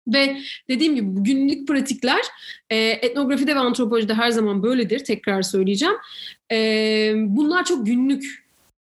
[0.08, 0.36] Ve
[0.68, 2.20] dediğim gibi günlük pratikler
[2.70, 4.98] e, etnografide ve antropolojide her zaman böyledir.
[5.04, 5.94] Tekrar söyleyeceğim.
[6.52, 8.44] E, bunlar çok günlük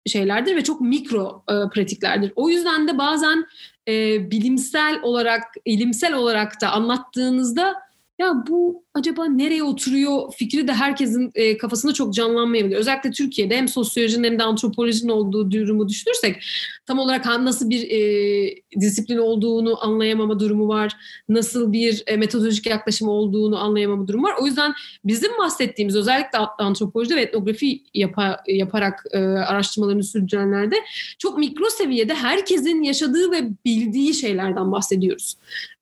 [0.06, 2.32] şeylerdir ve çok mikro e, pratiklerdir.
[2.36, 3.46] O yüzden de bazen
[3.88, 7.83] e, bilimsel olarak, ilimsel olarak da anlattığınızda
[8.18, 12.76] ya bu acaba nereye oturuyor fikri de herkesin e, kafasında çok canlanmayabilir.
[12.76, 16.44] Özellikle Türkiye'de hem sosyolojinin hem de antropolojinin olduğu durumu düşünürsek
[16.86, 20.92] tam olarak nasıl bir e, disiplin olduğunu anlayamama durumu var.
[21.28, 24.34] Nasıl bir e, metodolojik yaklaşım olduğunu anlayamama durumu var.
[24.40, 30.76] O yüzden bizim bahsettiğimiz özellikle antropoloji ve etnografi yapa, yaparak e, araştırmalarını sürdürenlerde
[31.18, 35.36] çok mikro seviyede herkesin yaşadığı ve bildiği şeylerden bahsediyoruz.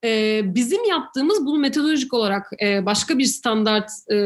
[0.05, 4.17] E, bizim yaptığımız bunu metodolojik olarak e, başka bir standart e,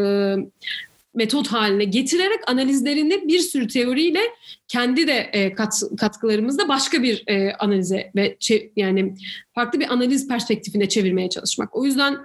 [1.16, 4.20] metot haline getirerek analizlerini bir sürü teoriyle
[4.68, 8.36] kendi de e, kat, katkılarımızda başka bir e, analize ve
[8.76, 9.14] yani
[9.54, 11.76] farklı bir analiz perspektifine çevirmeye çalışmak.
[11.76, 12.18] O yüzden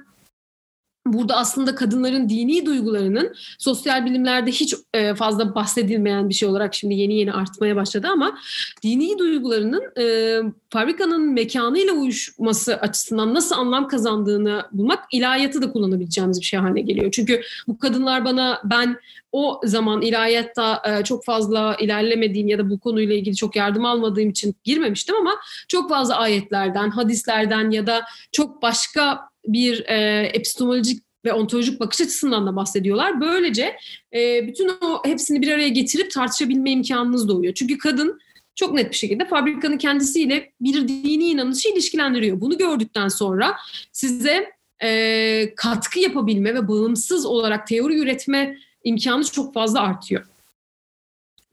[1.05, 6.93] burada aslında kadınların dini duygularının sosyal bilimlerde hiç e, fazla bahsedilmeyen bir şey olarak şimdi
[6.93, 8.37] yeni yeni artmaya başladı ama
[8.83, 10.37] dini duygularının e,
[10.69, 17.11] fabrikanın mekanıyla uyuşması açısından nasıl anlam kazandığını bulmak ilahiyatı da kullanabileceğimiz bir şey haline geliyor.
[17.11, 18.97] Çünkü bu kadınlar bana ben
[19.31, 24.29] o zaman ilahiyatta e, çok fazla ilerlemediğim ya da bu konuyla ilgili çok yardım almadığım
[24.29, 25.31] için girmemiştim ama
[25.67, 32.47] çok fazla ayetlerden, hadislerden ya da çok başka bir e, epistemolojik ve ontolojik bakış açısından
[32.47, 33.21] da bahsediyorlar.
[33.21, 33.75] Böylece
[34.13, 37.53] e, bütün o hepsini bir araya getirip tartışabilme imkanınız doğuyor.
[37.53, 38.19] Çünkü kadın
[38.55, 42.41] çok net bir şekilde fabrikanın kendisiyle bir dini inanışı ilişkilendiriyor.
[42.41, 43.55] Bunu gördükten sonra
[43.91, 44.51] size
[44.83, 50.25] e, katkı yapabilme ve bağımsız olarak teori üretme imkanı çok fazla artıyor.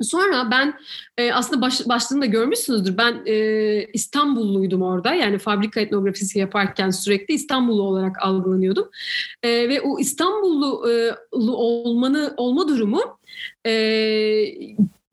[0.02, 0.74] Sonra ben
[1.18, 2.96] e, aslında baş, başlığında görmüşsünüzdür.
[2.96, 5.14] Ben e, İstanbulluydum orada.
[5.14, 8.90] Yani fabrika etnografisi yaparken sürekli İstanbullu olarak algılanıyordum.
[9.42, 13.18] E, ve o İstanbullu e, olmanı olma durumu
[13.66, 13.72] e,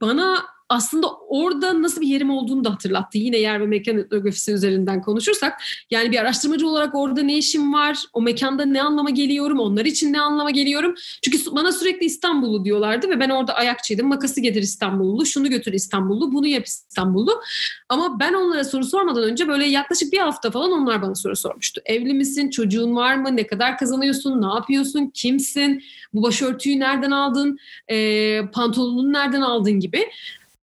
[0.02, 3.18] bana aslında orada nasıl bir yerim olduğunu da hatırlattı.
[3.18, 5.62] Yine yer ve mekan etnografisi üzerinden konuşursak.
[5.92, 7.98] Yani bir araştırmacı olarak orada ne işim var?
[8.14, 9.60] O mekanda ne anlama geliyorum?
[9.60, 10.96] Onlar için ne anlama geliyorum?
[11.22, 14.08] Çünkü bana sürekli İstanbullu diyorlardı ve ben orada ayakçıydım.
[14.08, 17.42] Makası getir İstanbullu, şunu götür İstanbullu, bunu yap İstanbullu.
[17.90, 21.82] Ama ben onlara soru sormadan önce böyle yaklaşık bir hafta falan onlar bana soru sormuştu.
[21.86, 22.50] Evli misin?
[22.50, 23.38] Çocuğun var mı?
[23.38, 24.42] Ne kadar kazanıyorsun?
[24.42, 25.12] Ne yapıyorsun?
[25.14, 25.84] Kimsin?
[26.14, 27.58] Bu başörtüyü nereden aldın?
[27.92, 30.06] E, pantolonunu nereden aldın gibi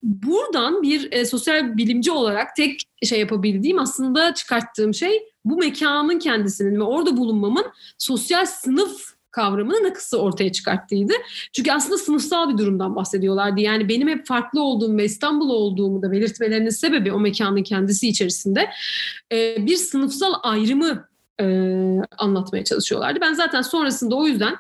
[0.04, 6.80] buradan bir e, sosyal bilimci olarak tek şey yapabildiğim aslında çıkarttığım şey bu mekanın kendisinin
[6.80, 7.66] ve orada bulunmamın
[7.98, 11.14] sosyal sınıf kavramını nakısı ortaya çıkarttıydı.
[11.54, 13.62] Çünkü aslında sınıfsal bir durumdan bahsediyorlardı.
[13.62, 18.70] Yani benim hep farklı olduğum ve İstanbul olduğumu da belirtmelerinin sebebi o mekanın kendisi içerisinde
[19.32, 21.08] e, bir sınıfsal ayrımı
[21.42, 21.46] e,
[22.18, 23.20] anlatmaya çalışıyorlardı.
[23.22, 24.56] Ben zaten sonrasında o yüzden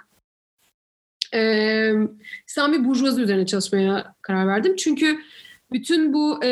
[1.33, 1.91] e,
[2.47, 4.75] İslami burjuvazi üzerine çalışmaya karar verdim.
[4.75, 5.19] Çünkü
[5.71, 6.51] bütün bu e,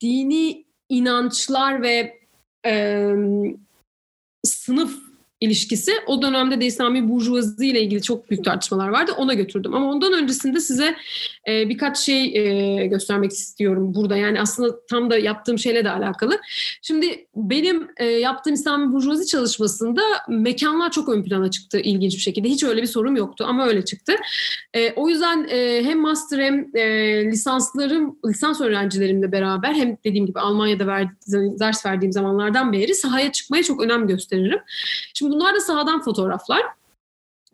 [0.00, 2.20] dini inançlar ve
[2.66, 3.06] e,
[4.44, 5.03] sınıf
[5.44, 5.92] ilişkisi.
[6.06, 9.12] O dönemde de İslami Burjuvazi ile ilgili çok büyük tartışmalar vardı.
[9.16, 9.74] Ona götürdüm.
[9.74, 10.96] Ama ondan öncesinde size
[11.48, 14.16] e, birkaç şey e, göstermek istiyorum burada.
[14.16, 16.40] Yani aslında tam da yaptığım şeyle de alakalı.
[16.82, 22.48] Şimdi benim e, yaptığım İslami Burjuvazi çalışmasında mekanlar çok ön plana çıktı ilginç bir şekilde.
[22.48, 24.12] Hiç öyle bir sorum yoktu ama öyle çıktı.
[24.74, 26.84] E, o yüzden e, hem master hem e,
[27.24, 31.10] lisanslarım, lisans öğrencilerimle beraber hem dediğim gibi Almanya'da verdi,
[31.60, 34.58] ders verdiğim zamanlardan beri sahaya çıkmaya çok önem gösteririm.
[35.14, 36.62] Şimdi bunlar da sahadan fotoğraflar.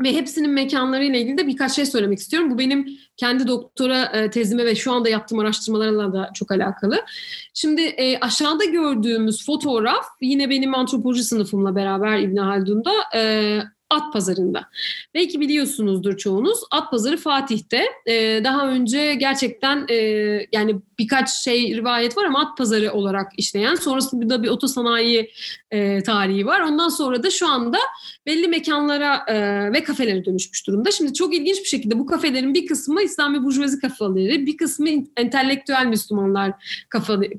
[0.00, 2.50] ve hepsinin mekanlarıyla ilgili de birkaç şey söylemek istiyorum.
[2.50, 7.04] Bu benim kendi doktora e, tezime ve şu anda yaptığım araştırmalarla da çok alakalı.
[7.54, 14.68] Şimdi e, aşağıda gördüğümüz fotoğraf yine benim antropoloji sınıfımla beraber İbn Haldun'da e, At Pazarı'nda.
[15.14, 16.58] Belki biliyorsunuzdur çoğunuz.
[16.70, 17.84] At Pazarı Fatih'te.
[18.06, 19.94] Ee, daha önce gerçekten e,
[20.52, 23.74] yani birkaç şey rivayet var ama At Pazarı olarak işleyen.
[23.74, 25.30] Sonrasında bir otosanayi
[25.70, 26.60] e, tarihi var.
[26.60, 27.78] Ondan sonra da şu anda
[28.26, 30.90] belli mekanlara e, ve kafelere dönüşmüş durumda.
[30.90, 35.86] Şimdi çok ilginç bir şekilde bu kafelerin bir kısmı İslami Burjuvazi kafeleri, bir kısmı entelektüel
[35.86, 36.52] Müslümanlar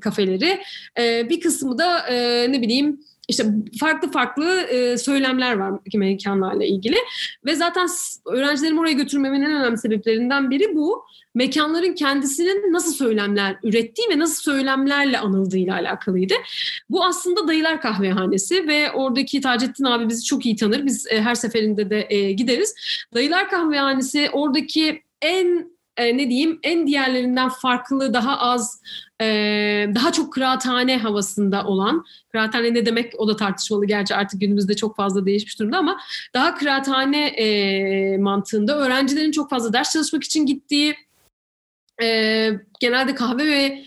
[0.00, 0.62] kafeleri,
[0.98, 3.00] e, bir kısmı da e, ne bileyim
[3.32, 3.46] işte
[3.80, 6.96] farklı farklı e, söylemler var mekanlarla ilgili
[7.44, 7.88] ve zaten
[8.26, 11.04] öğrencilerimi oraya götürmemin en önemli sebeplerinden biri bu.
[11.34, 16.34] Mekanların kendisinin nasıl söylemler ürettiği ve nasıl söylemlerle anıldığıyla alakalıydı.
[16.90, 20.86] Bu aslında Dayılar Kahvehanesi ve oradaki Taceddin abi bizi çok iyi tanır.
[20.86, 22.74] Biz e, her seferinde de e, gideriz.
[23.14, 28.82] Dayılar Kahvehanesi oradaki en e, ne diyeyim en diğerlerinden farklı daha az
[29.20, 29.26] e,
[29.94, 33.86] daha çok kıraathane havasında olan kıraathane ne demek o da tartışmalı.
[33.86, 36.00] Gerçi artık günümüzde çok fazla değişmiş durumda ama
[36.34, 40.94] daha kıraathane e, mantığında öğrencilerin çok fazla ders çalışmak için gittiği
[42.02, 42.48] e,
[42.80, 43.84] genelde kahve ve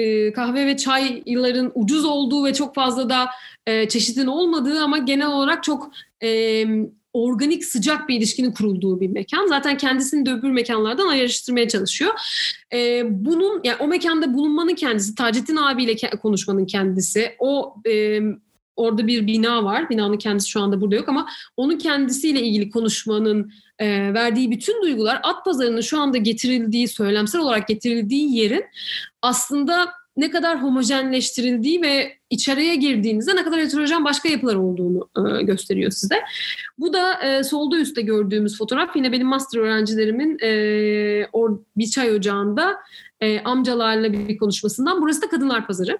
[0.00, 3.28] e, kahve ve çayların ucuz olduğu ve çok fazla da
[3.66, 5.90] e, çeşidin olmadığı ama genel olarak çok
[6.22, 6.64] e,
[7.14, 9.46] organik sıcak bir ilişkinin kurulduğu bir mekan.
[9.46, 12.12] Zaten kendisini de öbür mekanlardan ayrıştırmaya çalışıyor.
[12.72, 18.20] Ee, bunun yani o mekanda bulunmanın kendisi, Taceddin abiyle konuşmanın kendisi, o e,
[18.76, 19.90] orada bir bina var.
[19.90, 25.20] Binanın kendisi şu anda burada yok ama onun kendisiyle ilgili konuşmanın e, verdiği bütün duygular
[25.22, 28.64] at pazarının şu anda getirildiği, söylemsel olarak getirildiği yerin
[29.22, 35.90] aslında ne kadar homojenleştirildiği ve içeriye girdiğinizde ne kadar heterojen başka yapılar olduğunu e, gösteriyor
[35.90, 36.16] size.
[36.78, 42.12] Bu da e, solda üstte gördüğümüz fotoğraf yine benim master öğrencilerimin e, or, bir çay
[42.12, 42.76] ocağında
[43.20, 45.02] e, amcalarla bir konuşmasından.
[45.02, 45.98] Burası da Kadınlar Pazarı.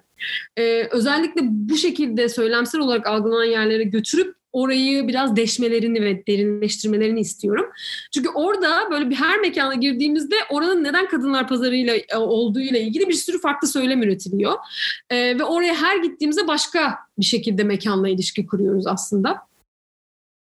[0.57, 7.65] E, özellikle bu şekilde söylemsel olarak algılanan yerlere götürüp orayı biraz deşmelerini ve derinleştirmelerini istiyorum.
[8.13, 13.13] Çünkü orada böyle bir her mekana girdiğimizde oranın neden kadınlar pazarıyla e, olduğuyla ilgili bir
[13.13, 14.53] sürü farklı söylem üretiliyor.
[15.09, 19.41] E, ve oraya her gittiğimizde başka bir şekilde mekanla ilişki kuruyoruz aslında.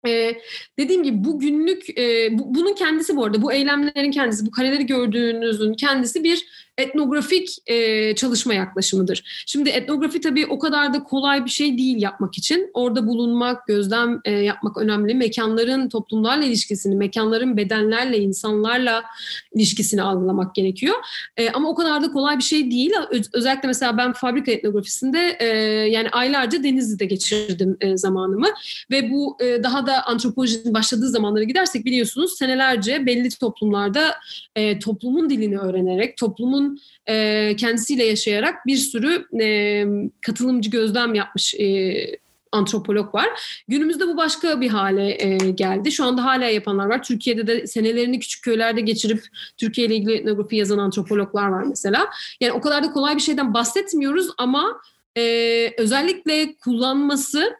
[0.06, 0.34] Ee,
[0.78, 4.86] dediğim gibi bu günlük, e, bu, bunun kendisi bu arada, bu eylemlerin kendisi, bu kareleri
[4.86, 6.46] gördüğünüzün kendisi bir
[6.78, 9.44] etnografik e, çalışma yaklaşımıdır.
[9.46, 12.70] Şimdi etnografi tabii o kadar da kolay bir şey değil yapmak için.
[12.74, 15.14] Orada bulunmak, gözlem e, yapmak önemli.
[15.14, 19.04] Mekanların toplumlarla ilişkisini, mekanların bedenlerle, insanlarla
[19.54, 20.94] ilişkisini algılamak gerekiyor.
[21.36, 22.92] E, ama o kadar da kolay bir şey değil.
[23.10, 25.46] Öz, özellikle mesela ben fabrika etnografisinde e,
[25.90, 28.48] yani aylarca Denizli'de geçirdim e, zamanımı.
[28.90, 34.14] Ve bu e, daha da antropolojinin başladığı zamanlara gidersek biliyorsunuz senelerce belli toplumlarda
[34.56, 36.59] e, toplumun dilini öğrenerek, toplumun
[37.06, 39.84] e, kendisiyle yaşayarak bir sürü e,
[40.26, 41.94] katılımcı gözlem yapmış e,
[42.52, 43.28] antropolog var.
[43.68, 45.92] Günümüzde bu başka bir hale e, geldi.
[45.92, 47.02] Şu anda hala yapanlar var.
[47.02, 49.24] Türkiye'de de senelerini küçük köylerde geçirip
[49.56, 52.10] Türkiye ile ilgili etnografi yazan antropologlar var mesela.
[52.40, 54.80] Yani o kadar da kolay bir şeyden bahsetmiyoruz ama
[55.16, 55.22] e,
[55.78, 57.56] özellikle kullanması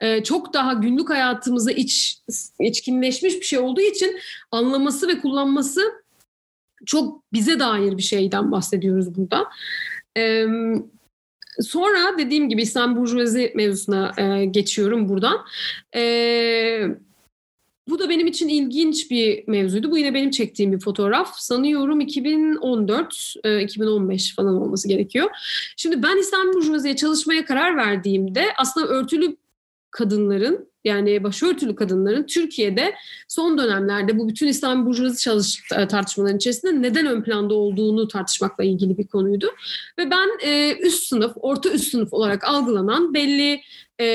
[0.00, 2.18] e, çok daha günlük hayatımıza iç
[2.60, 4.18] içkinleşmiş bir şey olduğu için
[4.50, 5.80] anlaması ve kullanması
[6.86, 9.44] çok bize dair bir şeyden bahsediyoruz burada.
[11.60, 15.44] Sonra dediğim gibi İslam Burjuvazi mevzusuna e, geçiyorum buradan.
[15.96, 16.82] Ee,
[17.88, 19.90] bu da benim için ilginç bir mevzuydu.
[19.90, 21.38] Bu yine benim çektiğim bir fotoğraf.
[21.38, 25.30] Sanıyorum 2014, 2015 falan olması gerekiyor.
[25.76, 29.36] Şimdi ben İslam Burjuvazi'ye çalışmaya karar verdiğimde aslında örtülü
[29.90, 32.94] kadınların yani başörtülü kadınların Türkiye'de
[33.28, 38.64] son dönemlerde bu bütün İslam burjuvazi çalış e, tartışmaların içerisinde neden ön planda olduğunu tartışmakla
[38.64, 39.46] ilgili bir konuydu.
[39.98, 43.60] Ve ben e, üst sınıf, orta üst sınıf olarak algılanan belli
[44.00, 44.06] e,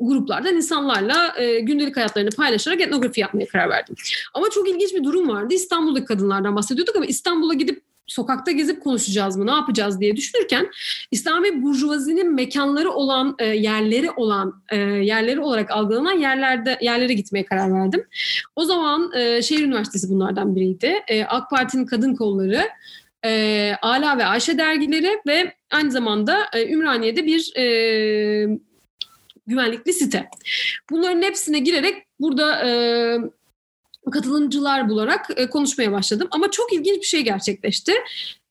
[0.00, 3.94] gruplardan insanlarla e, gündelik hayatlarını paylaşarak etnografi yapmaya karar verdim.
[4.34, 5.54] Ama çok ilginç bir durum vardı.
[5.54, 10.70] İstanbul'daki kadınlardan bahsediyorduk ama İstanbul'a gidip sokakta gezip konuşacağız mı, ne yapacağız diye düşünürken
[11.10, 17.74] İslami burjuvazinin mekanları olan, e, yerleri olan, e, yerleri olarak algılanan yerlerde yerlere gitmeye karar
[17.74, 18.06] verdim.
[18.56, 20.94] O zaman e, Şehir Üniversitesi bunlardan biriydi.
[21.08, 22.68] E, AK Parti'nin kadın kolları,
[23.24, 27.64] e, Ala ve Ayşe dergileri ve aynı zamanda e, Ümraniye'de bir e,
[29.46, 30.28] güvenlikli site.
[30.90, 32.70] Bunların hepsine girerek burada e,
[34.12, 36.28] katılımcılar bularak e, konuşmaya başladım.
[36.30, 37.92] Ama çok ilginç bir şey gerçekleşti.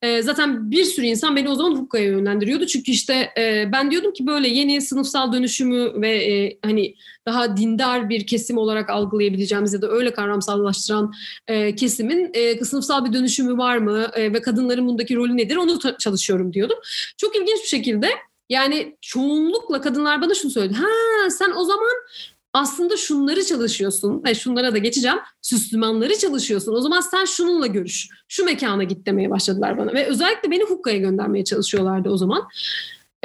[0.01, 2.65] E, zaten bir sürü insan beni o zaman hukkaya yönlendiriyordu.
[2.65, 8.09] Çünkü işte e, ben diyordum ki böyle yeni sınıfsal dönüşümü ve e, hani daha dindar
[8.09, 11.13] bir kesim olarak algılayabileceğimiz ya da öyle kavramsallaştıran
[11.47, 15.79] e, kesimin e, sınıfsal bir dönüşümü var mı e, ve kadınların bundaki rolü nedir onu
[15.99, 16.77] çalışıyorum diyordum.
[17.17, 18.09] Çok ilginç bir şekilde
[18.49, 20.73] yani çoğunlukla kadınlar bana şunu söyledi.
[20.73, 21.95] Ha sen o zaman
[22.53, 25.17] aslında şunları çalışıyorsun ve şunlara da geçeceğim.
[25.41, 26.73] Süslümanları çalışıyorsun.
[26.73, 28.07] O zaman sen şununla görüş.
[28.27, 29.93] Şu mekana git demeye başladılar bana.
[29.93, 32.47] Ve özellikle beni Hukka'ya göndermeye çalışıyorlardı o zaman.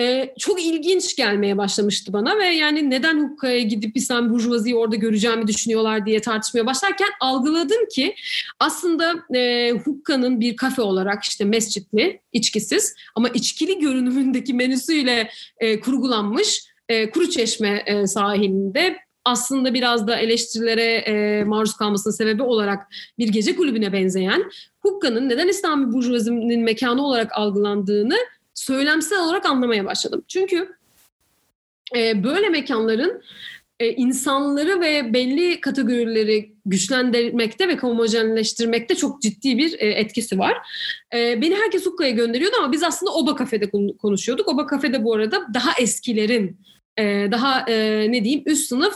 [0.00, 5.46] Ee, çok ilginç gelmeye başlamıştı bana ve yani neden Hukka'ya gidip İslam Burjuvazi'yi orada göreceğimi
[5.46, 8.14] düşünüyorlar diye tartışmaya başlarken algıladım ki
[8.60, 16.64] aslında e, Hukka'nın bir kafe olarak işte mescitli, içkisiz ama içkili görünümündeki menüsüyle e, kurgulanmış
[16.88, 22.86] e, Kuru Çeşme e, sahilinde aslında biraz da eleştirilere e, maruz kalmasının sebebi olarak
[23.18, 28.16] bir gece kulübüne benzeyen Hukka'nın neden İslami Burjuvazinin mekanı olarak algılandığını
[28.54, 30.24] söylemsel olarak anlamaya başladım.
[30.28, 30.68] Çünkü
[31.96, 33.22] e, böyle mekanların
[33.80, 40.54] e, insanları ve belli kategorileri güçlendirmekte ve homojenleştirmekte çok ciddi bir e, etkisi var.
[41.14, 44.48] E, beni herkes Hukka'ya gönderiyordu ama biz aslında Oba Kafe'de konuşuyorduk.
[44.48, 46.60] Oba Kafe'de bu arada daha eskilerin,
[46.98, 48.94] e, daha e, ne diyeyim üst sınıf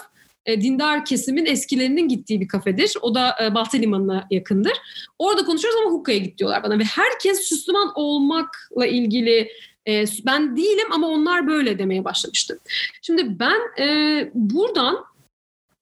[0.49, 2.97] e, dindar kesimin eskilerinin gittiği bir kafedir.
[3.03, 4.73] O da e, Balta Limanı'na yakındır.
[5.19, 6.79] Orada konuşuyoruz ama Hukka'ya git diyorlar bana.
[6.79, 9.49] Ve herkes Müslüman olmakla ilgili
[9.89, 12.59] e, ben değilim ama onlar böyle demeye başlamıştı.
[13.03, 15.05] Şimdi ben e, buradan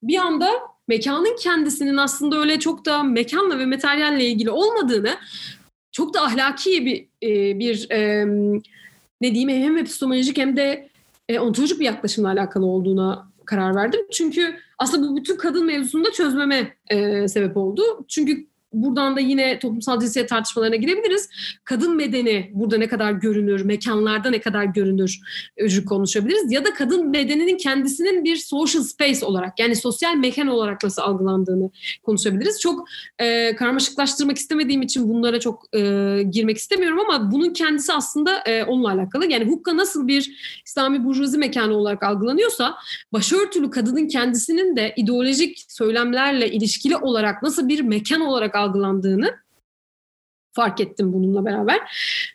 [0.03, 0.51] bir anda
[0.89, 5.17] mekanın kendisinin aslında öyle çok da mekanla ve materyalle ilgili olmadığını
[5.93, 7.07] çok da ahlaki bir
[7.59, 7.89] bir
[9.21, 10.89] ne diyeyim hem epistemolojik hem de
[11.41, 14.01] ontolojik bir yaklaşımla alakalı olduğuna karar verdim.
[14.13, 17.83] Çünkü aslında bu bütün kadın mevzusunu da çözmeme e, sebep oldu.
[18.09, 18.47] Çünkü
[18.83, 21.29] buradan da yine toplumsal cinsiyet tartışmalarına girebiliriz.
[21.65, 25.21] Kadın bedeni burada ne kadar görünür, mekanlarda ne kadar görünür
[25.89, 26.53] konuşabiliriz.
[26.53, 31.71] Ya da kadın bedeninin kendisinin bir social space olarak yani sosyal mekan olarak nasıl algılandığını
[32.03, 32.61] konuşabiliriz.
[32.61, 35.79] Çok e, karmaşıklaştırmak istemediğim için bunlara çok e,
[36.31, 39.33] girmek istemiyorum ama bunun kendisi aslında e, onunla alakalı.
[39.33, 40.37] Yani hukka nasıl bir
[40.67, 42.75] İslami burjuvazi mekanı olarak algılanıyorsa
[43.13, 49.35] başörtülü kadının kendisinin de ideolojik söylemlerle ilişkili olarak nasıl bir mekan olarak algılandığını
[50.57, 51.79] fark ettim bununla beraber.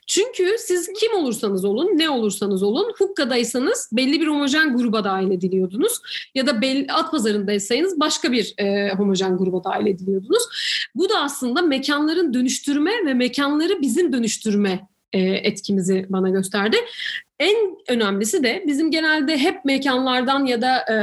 [0.06, 6.00] Çünkü siz kim olursanız olun, ne olursanız olun, hukkadaysanız belli bir homojen gruba dahil ediliyordunuz.
[6.34, 10.42] Ya da belli, at pazarındaysanız başka bir e, homojen gruba dahil ediliyordunuz.
[10.94, 16.76] Bu da aslında mekanların dönüştürme ve mekanları bizim dönüştürme e, etkimizi bana gösterdi.
[17.40, 17.56] En
[17.88, 20.94] önemlisi de bizim genelde hep mekanlardan ya da e,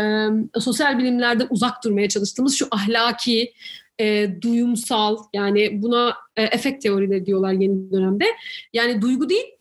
[0.60, 3.54] sosyal bilimlerden uzak durmaya çalıştığımız şu ahlaki,
[4.00, 8.26] e, duyumsal yani buna e, efekt teorileri diyorlar yeni dönemde.
[8.74, 9.59] Yani duygu değil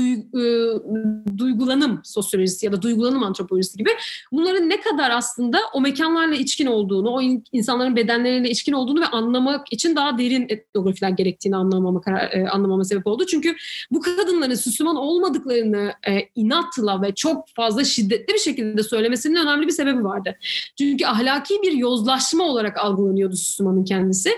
[0.00, 3.90] e, duygulanım sosyolojisi ya da duygulanım antropolojisi gibi
[4.32, 9.72] bunların ne kadar aslında o mekanlarla içkin olduğunu, o insanların bedenleriyle içkin olduğunu ve anlamak
[9.72, 12.00] için daha derin etnografiler gerektiğini anlamama,
[12.32, 13.26] e, anlamama sebep oldu.
[13.26, 13.54] Çünkü
[13.90, 19.72] bu kadınların Müslüman olmadıklarını e, inatla ve çok fazla şiddetli bir şekilde söylemesinin önemli bir
[19.72, 20.36] sebebi vardı.
[20.78, 24.30] Çünkü ahlaki bir yozlaşma olarak algılanıyordu Müslümanın kendisi.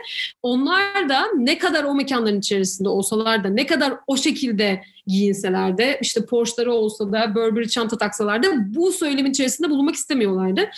[0.43, 5.99] Onlar da ne kadar o mekanların içerisinde olsalar da ne kadar o şekilde giyinseler de
[6.03, 10.71] işte Porsche'ları olsa da Burberry çanta taksalar da bu söylemin içerisinde bulunmak istemiyorlardı.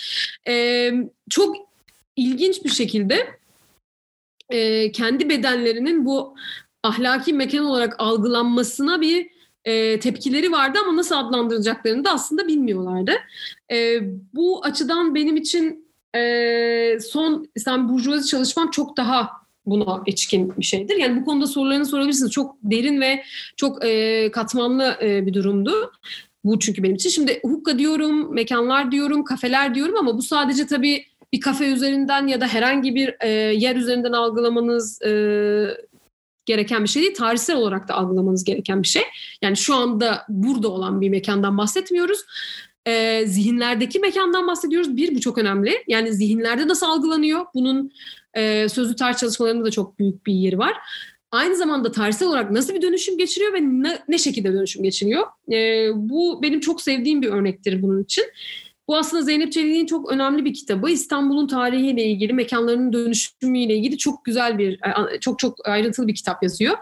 [0.49, 0.93] Ee,
[1.31, 1.57] çok
[2.17, 3.27] ilginç bir şekilde
[4.51, 6.35] e, kendi bedenlerinin bu
[6.83, 9.31] ahlaki mekan olarak algılanmasına bir
[9.65, 13.13] e, tepkileri vardı ama nasıl adlandıracaklarını da aslında bilmiyorlardı.
[13.73, 14.01] E,
[14.35, 19.31] bu açıdan benim için e, son İslam Burjuvazi çalışmam çok daha
[19.71, 20.97] buna içkin bir şeydir.
[20.97, 22.33] Yani bu konuda sorularını sorabilirsiniz.
[22.33, 23.23] Çok derin ve
[23.57, 25.93] çok e, katmanlı e, bir durumdu.
[26.45, 27.11] Bu çünkü benim için.
[27.11, 32.41] Şimdi hukka diyorum, mekanlar diyorum, kafeler diyorum ama bu sadece tabii bir kafe üzerinden ya
[32.41, 35.13] da herhangi bir e, yer üzerinden algılamanız e,
[36.47, 37.15] gereken bir şey değil.
[37.15, 39.03] Tarihsel olarak da algılamanız gereken bir şey.
[39.43, 42.21] Yani şu anda burada olan bir mekandan bahsetmiyoruz.
[42.87, 44.97] E, zihinlerdeki mekandan bahsediyoruz.
[44.97, 45.85] Bir, bu çok önemli.
[45.89, 47.47] Yani zihinlerde nasıl algılanıyor?
[47.55, 47.93] Bunun
[48.35, 50.77] e, sözlü tarih çalışmalarında da çok büyük bir yeri var.
[51.31, 55.27] Aynı zamanda tarihsel olarak nasıl bir dönüşüm geçiriyor ve ne, ne şekilde dönüşüm geçiriyor?
[55.53, 58.25] E, bu benim çok sevdiğim bir örnektir bunun için.
[58.89, 60.91] Bu aslında Zeynep Çelik'in çok önemli bir kitabı.
[60.91, 66.43] İstanbul'un tarihiyle ilgili, mekanlarının dönüşümüyle ilgili çok güzel bir, e, çok çok ayrıntılı bir kitap
[66.43, 66.77] yazıyor.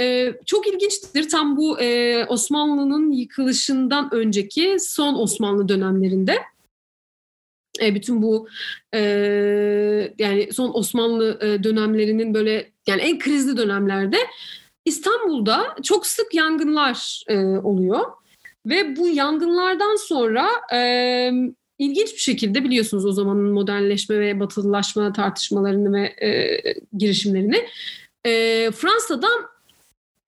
[0.00, 1.28] Ee, çok ilginçtir.
[1.28, 6.34] Tam bu e, Osmanlı'nın yıkılışından önceki son Osmanlı dönemlerinde
[7.82, 8.48] E, bütün bu
[8.94, 9.00] e,
[10.18, 14.16] yani son Osmanlı e, dönemlerinin böyle yani en krizli dönemlerde
[14.84, 18.00] İstanbul'da çok sık yangınlar e, oluyor.
[18.66, 21.30] Ve bu yangınlardan sonra e,
[21.78, 26.60] ilginç bir şekilde biliyorsunuz o zamanın modernleşme ve batılılaşma tartışmalarını ve e,
[26.98, 27.66] girişimlerini
[28.24, 29.57] e, Fransa'dan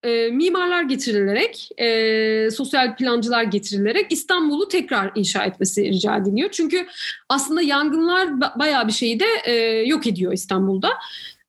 [0.03, 6.51] e, mimarlar getirilerek, e, sosyal plancılar getirilerek İstanbul'u tekrar inşa etmesi rica ediliyor.
[6.51, 6.87] Çünkü
[7.29, 9.53] aslında yangınlar bayağı bir şeyi de e,
[9.87, 10.91] yok ediyor İstanbul'da.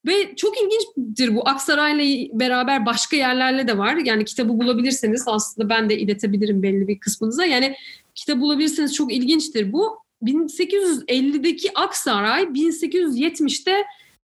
[0.05, 3.95] Ve çok ilginçtir bu Aksaray'la beraber başka yerlerle de var.
[3.95, 7.45] Yani kitabı bulabilirseniz aslında ben de iletebilirim belli bir kısmınıza.
[7.45, 7.75] Yani
[8.15, 9.97] kitabı bulabilirseniz çok ilginçtir bu.
[10.23, 13.83] 1850'deki Aksaray 1870'te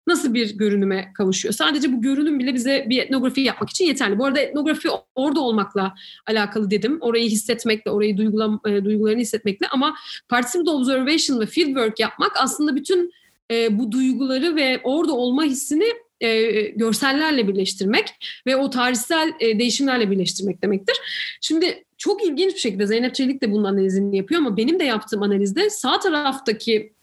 [0.08, 1.54] nasıl bir görünüme kavuşuyor?
[1.54, 4.20] Sadece bu görünüm bile bize bir etnografi yapmak için yeterli.
[4.20, 5.94] Bu arada etnografi orada olmakla
[6.28, 6.98] alakalı dedim.
[7.02, 9.96] Orayı hissetmekle, orayı duygulam, e, duygularını hissetmekle ama
[10.30, 13.12] participative observation ve fieldwork yapmak aslında bütün
[13.52, 15.86] e, bu duyguları ve orada olma hissini
[16.22, 18.06] e, görsellerle birleştirmek
[18.48, 20.96] ve o tarihsel e, değişimlerle birleştirmek demektir.
[21.42, 25.24] Şimdi çok ilginç bir şekilde Zeynep Çelik de bunun analizini yapıyor ama benim de yaptığım
[25.24, 26.94] analizde sağ taraftaki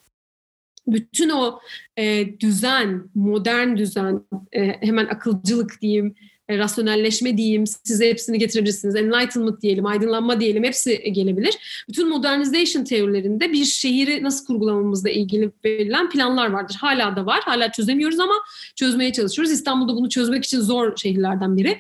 [0.93, 1.61] bütün o
[1.97, 4.21] e, düzen, modern düzen,
[4.53, 6.15] e, hemen akılcılık diyeyim,
[6.51, 8.97] e, rasyonelleşme diyeyim, size hepsini getirebilirsiniz.
[8.97, 11.85] Enlightenment diyelim, aydınlanma diyelim hepsi gelebilir.
[11.89, 16.77] Bütün modernization teorilerinde bir şehri nasıl kurgulamamızla ilgili verilen planlar vardır.
[16.81, 17.41] Hala da var.
[17.45, 18.35] Hala çözemiyoruz ama
[18.77, 19.53] çözmeye çalışıyoruz.
[19.53, 21.79] İstanbul'da bunu çözmek için zor şehirlerden biri.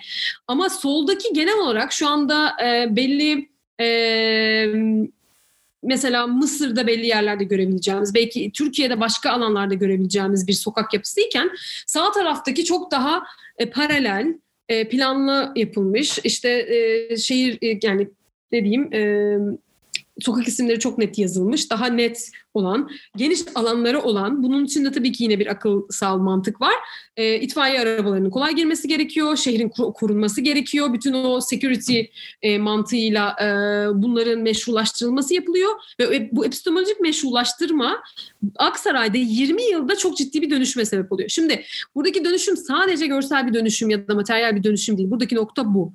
[0.49, 3.49] Ama soldaki genel olarak şu anda e, belli
[3.81, 3.87] e,
[5.83, 11.51] mesela Mısır'da belli yerlerde görebileceğimiz, belki Türkiye'de başka alanlarda görebileceğimiz bir sokak yapısıyken
[11.87, 13.23] sağ taraftaki çok daha
[13.59, 14.35] e, paralel,
[14.69, 16.19] e, planlı yapılmış.
[16.25, 18.09] İşte e, şehir e, yani
[18.53, 19.37] ne diyeyim e,
[20.21, 25.25] sokak isimleri çok net yazılmış, daha net olan, geniş alanları olan, bunun içinde tabii ki
[25.25, 26.75] yine bir akılsal mantık var.
[27.17, 30.93] E, itfaiye arabalarının kolay girmesi gerekiyor, şehrin korunması gerekiyor.
[30.93, 32.01] Bütün o security
[32.43, 33.47] e, mantığıyla e,
[34.03, 35.71] bunların meşrulaştırılması yapılıyor.
[36.01, 38.03] Ve bu epistemolojik meşrulaştırma
[38.57, 41.29] Aksaray'da 20 yılda çok ciddi bir dönüşüme sebep oluyor.
[41.29, 41.65] Şimdi
[41.95, 45.11] buradaki dönüşüm sadece görsel bir dönüşüm ya da materyal bir dönüşüm değil.
[45.11, 45.93] Buradaki nokta bu.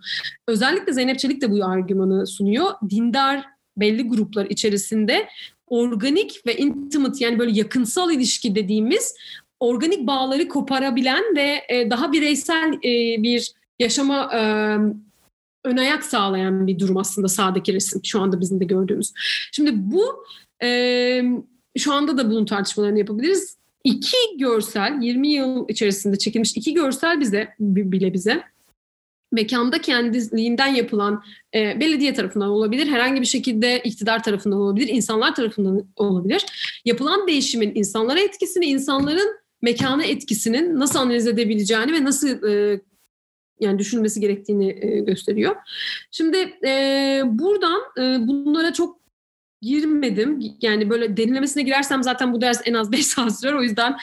[0.47, 2.71] Özellikle Zeynep Çelik de bu argümanı sunuyor.
[2.89, 5.27] Dindar belli gruplar içerisinde
[5.67, 9.15] organik ve intimate yani böyle yakınsal ilişki dediğimiz
[9.59, 14.39] organik bağları koparabilen ve e, daha bireysel e, bir yaşama e,
[15.63, 19.13] ön ayak sağlayan bir durum aslında sağdaki resim şu anda bizim de gördüğümüz.
[19.51, 20.25] Şimdi bu
[21.77, 23.57] şu anda da bunun tartışmalarını yapabiliriz.
[23.83, 28.43] İki görsel 20 yıl içerisinde çekilmiş iki görsel bize bile bize
[29.31, 31.23] mekanda kendiliğinden yapılan
[31.55, 36.45] e, belediye tarafından olabilir, herhangi bir şekilde iktidar tarafından olabilir, insanlar tarafından olabilir.
[36.85, 42.81] Yapılan değişimin insanlara etkisini, insanların mekana etkisinin nasıl analiz edebileceğini ve nasıl e,
[43.59, 45.55] yani düşünülmesi gerektiğini e, gösteriyor.
[46.11, 48.99] Şimdi e, buradan e, bunlara çok
[49.61, 50.39] girmedim.
[50.61, 53.53] Yani böyle derinlemesine girersem zaten bu ders en az 5 saat sürer.
[53.53, 53.97] O yüzden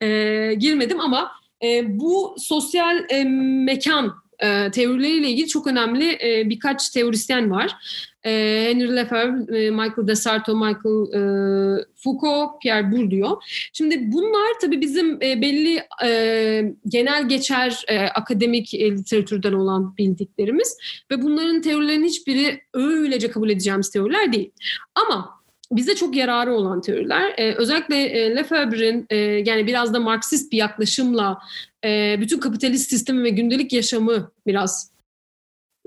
[0.00, 3.24] e, girmedim ama e, bu sosyal e,
[3.64, 7.76] mekan e, teorileriyle ilgili çok önemli e, birkaç teorisyen var.
[8.24, 8.30] E,
[8.70, 13.38] Henry Lefebvre, e, Michael Desarto, Michael e, Foucault, Pierre Bourdieu.
[13.72, 20.76] Şimdi bunlar tabii bizim e, belli e, genel geçer e, akademik e, literatürden olan bildiklerimiz
[21.10, 24.50] ve bunların teorilerinin hiçbiri öylece kabul edeceğimiz teoriler değil.
[24.94, 25.38] Ama
[25.72, 27.34] bize çok yararı olan teoriler.
[27.38, 31.38] Ee, özellikle e, Lefebvre'in e, yani biraz da Marksist bir yaklaşımla
[31.84, 34.92] e, bütün kapitalist sistemi ve gündelik yaşamı biraz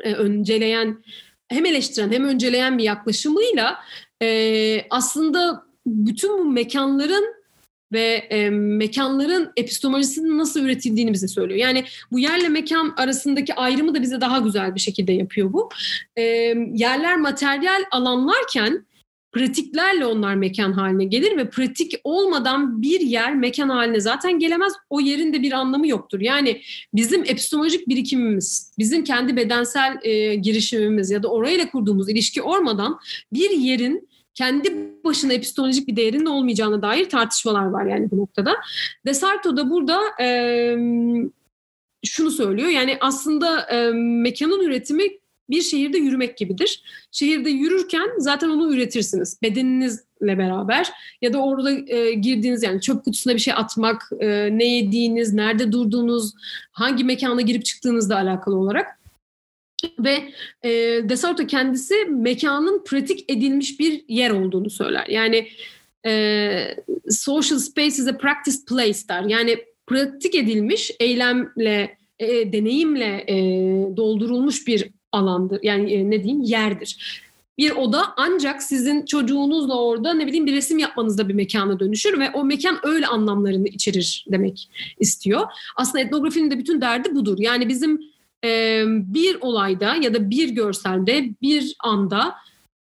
[0.04, 1.04] e, önceleyen,
[1.48, 3.80] hem eleştiren hem önceleyen bir yaklaşımıyla
[4.22, 7.42] e, aslında bütün bu mekanların
[7.92, 11.60] ve e, mekanların epistemolojisinin nasıl üretildiğini bize söylüyor.
[11.60, 15.70] Yani bu yerle mekan arasındaki ayrımı da bize daha güzel bir şekilde yapıyor bu.
[16.16, 16.24] E,
[16.74, 18.86] yerler materyal alanlarken
[19.32, 24.74] pratiklerle onlar mekan haline gelir ve pratik olmadan bir yer mekan haline zaten gelemez.
[24.90, 26.22] O yerin de bir anlamı yoktur.
[26.22, 26.62] Yani
[26.94, 33.00] bizim epistemolojik birikimimiz, bizim kendi bedensel e, girişimimiz ya da orayla kurduğumuz ilişki olmadan
[33.34, 38.56] bir yerin kendi başına epistemolojik bir değerinin olmayacağına dair tartışmalar var yani bu noktada.
[39.06, 40.28] Desarto da burada e,
[42.06, 45.21] şunu söylüyor yani aslında e, mekanın üretimi
[45.52, 46.84] bir şehirde yürümek gibidir.
[47.12, 50.92] Şehirde yürürken zaten onu üretirsiniz bedeninizle beraber
[51.22, 55.72] ya da orada e, girdiğiniz yani çöp kutusuna bir şey atmak, e, ne yediğiniz, nerede
[55.72, 56.34] durduğunuz,
[56.72, 59.02] hangi mekana girip çıktığınızla alakalı olarak.
[60.00, 60.34] Ve
[60.64, 60.70] e,
[61.10, 65.08] Desarto kendisi mekanın pratik edilmiş bir yer olduğunu söyler.
[65.08, 65.48] Yani
[66.06, 66.76] e,
[67.10, 69.24] social space is a practice place der.
[69.24, 73.36] Yani pratik edilmiş eylemle, e, deneyimle e,
[73.98, 75.60] doldurulmuş bir alandır.
[75.64, 77.22] Yani e, ne diyeyim yerdir.
[77.58, 82.32] Bir oda ancak sizin çocuğunuzla orada ne bileyim bir resim yapmanızda bir mekana dönüşür ve
[82.34, 85.48] o mekan öyle anlamlarını içerir demek istiyor.
[85.76, 87.38] Aslında etnografinin de bütün derdi budur.
[87.40, 88.02] Yani bizim
[88.44, 92.36] e, bir olayda ya da bir görselde bir anda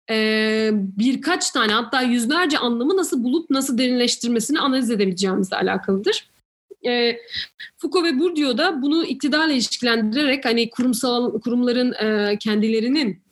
[0.09, 6.28] e, birkaç tane hatta yüzlerce anlamı nasıl bulup nasıl derinleştirmesini analiz edebileceğimizle alakalıdır.
[6.88, 7.17] E,
[7.77, 13.22] Foucault ve Bourdieu da bunu iktidarla ilişkilendirerek hani kurumsal kurumların e, kendilerinin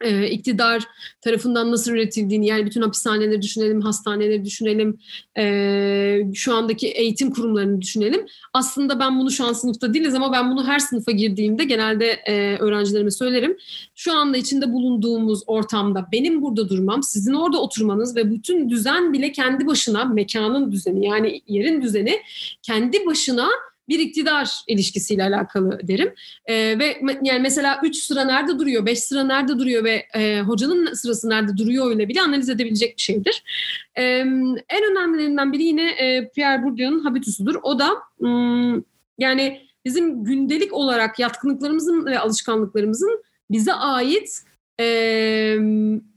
[0.00, 0.84] e, iktidar
[1.20, 4.98] tarafından nasıl üretildiğini yani bütün hapishaneleri düşünelim, hastaneleri düşünelim,
[5.38, 8.26] e, şu andaki eğitim kurumlarını düşünelim.
[8.52, 12.56] Aslında ben bunu şu an sınıfta değiliz ama ben bunu her sınıfa girdiğimde genelde e,
[12.58, 13.56] öğrencilerime söylerim.
[13.94, 19.32] Şu anda içinde bulunduğumuz ortamda benim burada durmam, sizin orada oturmanız ve bütün düzen bile
[19.32, 22.20] kendi başına mekanın düzeni yani yerin düzeni
[22.62, 23.48] kendi başına
[23.88, 26.14] bir iktidar ilişkisiyle alakalı derim.
[26.46, 30.92] E, ve yani mesela 3 sıra nerede duruyor, 5 sıra nerede duruyor ve e, hocanın
[30.94, 33.42] sırası nerede duruyor öyle bile analiz edebilecek bir şeydir.
[33.94, 34.02] E,
[34.68, 37.54] en önemlilerinden biri yine e, Pierre Bourdieu'nun habitusudur.
[37.62, 38.82] O da hmm,
[39.18, 44.42] yani bizim gündelik olarak yatkınlıklarımızın ve alışkanlıklarımızın bize ait
[44.80, 45.56] e,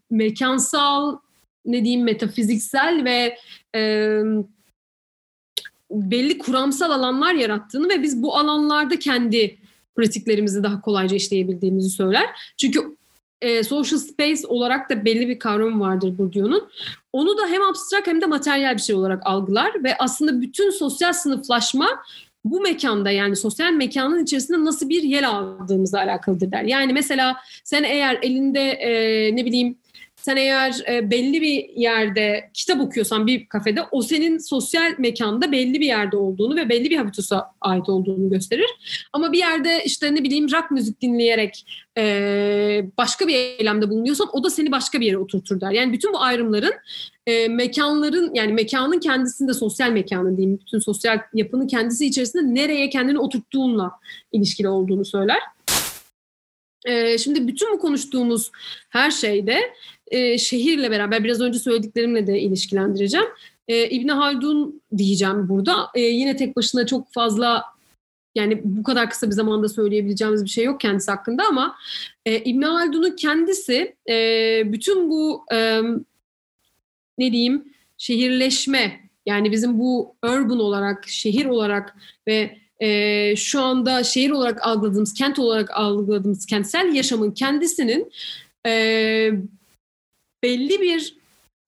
[0.09, 1.17] mekansal
[1.65, 3.38] ne diyeyim metafiziksel ve
[3.76, 4.22] e,
[5.92, 9.58] belli kuramsal alanlar yarattığını ve biz bu alanlarda kendi
[9.96, 12.26] pratiklerimizi daha kolayca işleyebildiğimizi söyler.
[12.58, 12.98] Çünkü
[13.42, 16.70] e, social space olarak da belli bir kavram vardır Bourdieu'nun.
[17.14, 21.14] Onu da hem abstrak hem de materyal bir şey olarak algılar ve aslında bütün sosyal
[21.14, 21.88] sınıflaşma
[22.46, 26.64] bu mekanda yani sosyal mekanın içerisinde nasıl bir yer aldığımızla alakalıdır der.
[26.64, 29.78] Yani mesela sen eğer elinde e, ne bileyim
[30.22, 35.80] sen eğer e, belli bir yerde kitap okuyorsan bir kafede o senin sosyal mekanda belli
[35.80, 38.69] bir yerde olduğunu ve belli bir habitusa ait olduğunu gösterir.
[39.13, 41.65] Ama bir yerde işte ne bileyim rock müzik dinleyerek
[41.97, 45.72] e, başka bir eylemde bulunuyorsan o da seni başka bir yere oturtur der.
[45.72, 46.74] Yani bütün bu ayrımların
[47.28, 53.19] e, mekanların yani mekanın kendisinde sosyal mekanın diyeyim bütün sosyal yapının kendisi içerisinde nereye kendini
[53.19, 53.91] oturttuğunla
[54.32, 55.39] ilişkili olduğunu söyler.
[56.86, 58.51] E, şimdi bütün bu konuştuğumuz
[58.89, 59.61] her şeyde
[60.12, 63.28] e, şehirle beraber biraz önce söylediklerimle de ilişkilendireceğim.
[63.68, 65.88] E, İbn Haldun diyeceğim burada.
[65.95, 67.64] E, yine tek başına çok fazla
[68.36, 71.76] yani bu kadar kısa bir zamanda söyleyebileceğimiz bir şey yok kendisi hakkında ama
[72.26, 74.16] e, İbn Haldun'un kendisi e,
[74.66, 75.82] bütün bu e,
[77.18, 81.95] ne diyeyim şehirleşme yani bizim bu urban olarak şehir olarak
[82.28, 88.12] ve e, şu anda şehir olarak algıladığımız kent olarak algıladığımız kentsel yaşamın kendisinin
[88.68, 89.32] e,
[90.44, 91.16] belli bir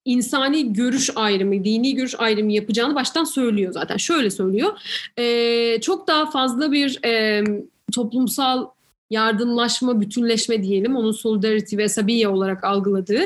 [0.04, 3.96] insani görüş ayrımı, dini görüş ayrımı yapacağını baştan söylüyor zaten.
[3.96, 4.78] Şöyle söylüyor.
[5.18, 7.44] E, çok daha fazla bir e,
[7.92, 8.66] toplumsal
[9.10, 13.22] yardımlaşma, bütünleşme diyelim, onun solidarity ve sabiye olarak algıladığı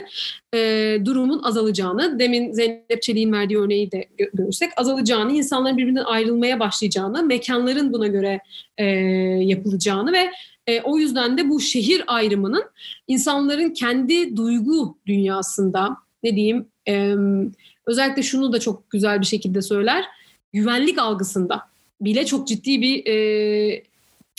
[0.55, 7.23] e, durumun azalacağını, demin Zeynep Çelik'in verdiği örneği de görürsek azalacağını, insanların birbirinden ayrılmaya başlayacağını,
[7.23, 8.41] mekanların buna göre
[8.79, 8.85] e,
[9.45, 10.31] yapılacağını ve
[10.69, 12.65] e, o yüzden de bu şehir ayrımının
[13.07, 17.15] insanların kendi duygu dünyasında ne diyeyim e,
[17.87, 20.05] özellikle şunu da çok güzel bir şekilde söyler.
[20.53, 21.63] Güvenlik algısında
[22.01, 23.83] bile çok ciddi bir e,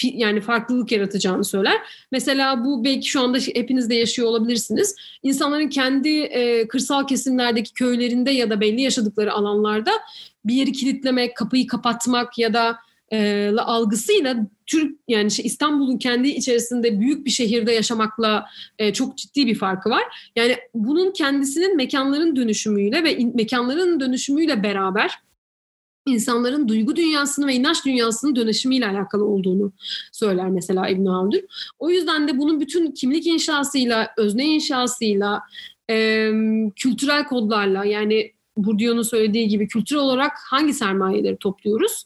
[0.03, 1.77] yani farklılık yaratacağını söyler.
[2.11, 4.95] Mesela bu belki şu anda hepiniz de yaşıyor olabilirsiniz.
[5.23, 9.91] İnsanların kendi e, kırsal kesimlerdeki köylerinde ya da belli yaşadıkları alanlarda
[10.45, 12.77] bir yeri kilitlemek, kapıyı kapatmak ya da
[13.11, 14.35] e, algısıyla
[14.67, 18.45] Türk yani şey İstanbul'un kendi içerisinde büyük bir şehirde yaşamakla
[18.79, 20.31] e, çok ciddi bir farkı var.
[20.35, 25.19] Yani bunun kendisinin mekanların dönüşümüyle ve in, mekanların dönüşümüyle beraber
[26.05, 29.71] insanların duygu dünyasını ve inanç dünyasının dönüşümüyle alakalı olduğunu
[30.11, 31.41] söyler mesela İbn Haldun.
[31.79, 35.41] O yüzden de bunun bütün kimlik inşasıyla, özne inşasıyla,
[35.89, 36.31] e,
[36.75, 38.31] kültürel kodlarla yani
[38.65, 42.05] Bourdieu'nun söylediği gibi kültürel olarak hangi sermayeleri topluyoruz?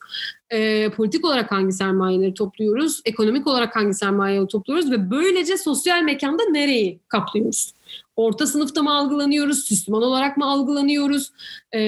[0.49, 3.01] E, politik olarak hangi sermayeleri topluyoruz?
[3.05, 4.91] Ekonomik olarak hangi sermayeleri topluyoruz?
[4.91, 7.73] Ve böylece sosyal mekanda nereyi kaplıyoruz?
[8.15, 9.71] Orta sınıfta mı algılanıyoruz?
[9.71, 11.31] Müslüman olarak mı algılanıyoruz?
[11.71, 11.79] E,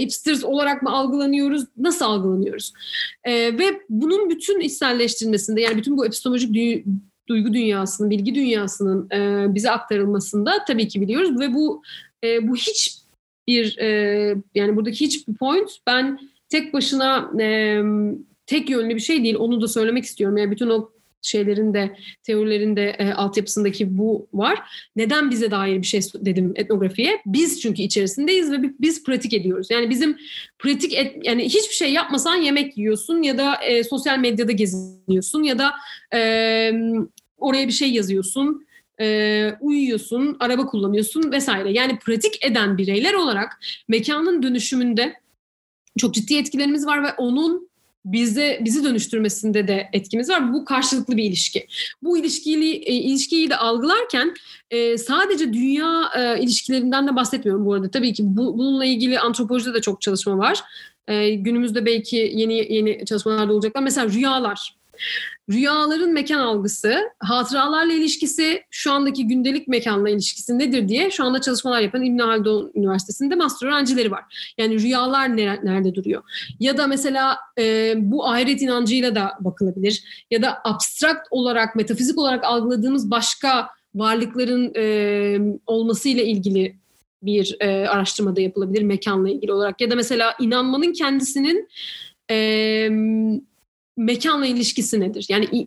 [0.00, 1.64] hipsters olarak mı algılanıyoruz?
[1.76, 2.72] Nasıl algılanıyoruz?
[3.24, 6.84] E, ve bunun bütün içselleştirilmesinde yani bütün bu epistemolojik dü-
[7.28, 11.82] duygu dünyasının, bilgi dünyasının e, bize aktarılmasında tabii ki biliyoruz ve bu
[12.24, 12.99] e, bu hiç
[13.50, 13.88] bir e,
[14.54, 17.80] yani buradaki hiçbir point ben tek başına e,
[18.46, 19.36] tek yönlü bir şey değil.
[19.38, 20.36] Onu da söylemek istiyorum.
[20.36, 20.90] Yani bütün o
[21.22, 24.58] şeylerinde, teorilerinde e, altyapısındaki bu var.
[24.96, 27.20] Neden bize dair bir şey dedim etnografiye?
[27.26, 29.70] Biz çünkü içerisindeyiz ve biz pratik ediyoruz.
[29.70, 30.16] Yani bizim
[30.58, 35.58] pratik et, yani hiçbir şey yapmasan yemek yiyorsun ya da e, sosyal medyada geziniyorsun ya
[35.58, 35.72] da
[36.14, 36.72] e,
[37.38, 38.66] oraya bir şey yazıyorsun
[39.00, 41.72] e, uyuyorsun, araba kullanıyorsun vesaire.
[41.72, 45.14] Yani pratik eden bireyler olarak mekanın dönüşümünde
[45.98, 47.70] çok ciddi etkilerimiz var ve onun
[48.04, 50.52] bize bizi dönüştürmesinde de etkimiz var.
[50.52, 51.66] Bu karşılıklı bir ilişki.
[52.02, 54.34] Bu ilişkiyi e, ilişkiyi de algılarken
[54.70, 57.90] e, sadece dünya e, ilişkilerinden de bahsetmiyorum bu arada.
[57.90, 60.60] Tabii ki bu, bununla ilgili antropolojide de çok çalışma var.
[61.08, 63.82] E, günümüzde belki yeni yeni çalışmalar da olacaklar.
[63.82, 64.79] Mesela rüyalar.
[65.50, 71.80] Rüyaların mekan algısı, hatıralarla ilişkisi, şu andaki gündelik mekanla ilişkisi nedir diye şu anda çalışmalar
[71.80, 74.52] yapan İbn Haldun Üniversitesi'nde master öğrencileri var.
[74.58, 76.22] Yani rüyalar nerede duruyor?
[76.60, 80.24] Ya da mesela e, bu ahiret inancıyla da bakılabilir.
[80.30, 86.76] Ya da abstrakt olarak, metafizik olarak algıladığımız başka varlıkların e, olmasıyla ilgili
[87.22, 89.80] bir e, araştırmada yapılabilir mekanla ilgili olarak.
[89.80, 91.68] Ya da mesela inanmanın kendisinin
[92.30, 92.36] e,
[94.04, 95.26] mekanla ilişkisi nedir?
[95.28, 95.66] Yani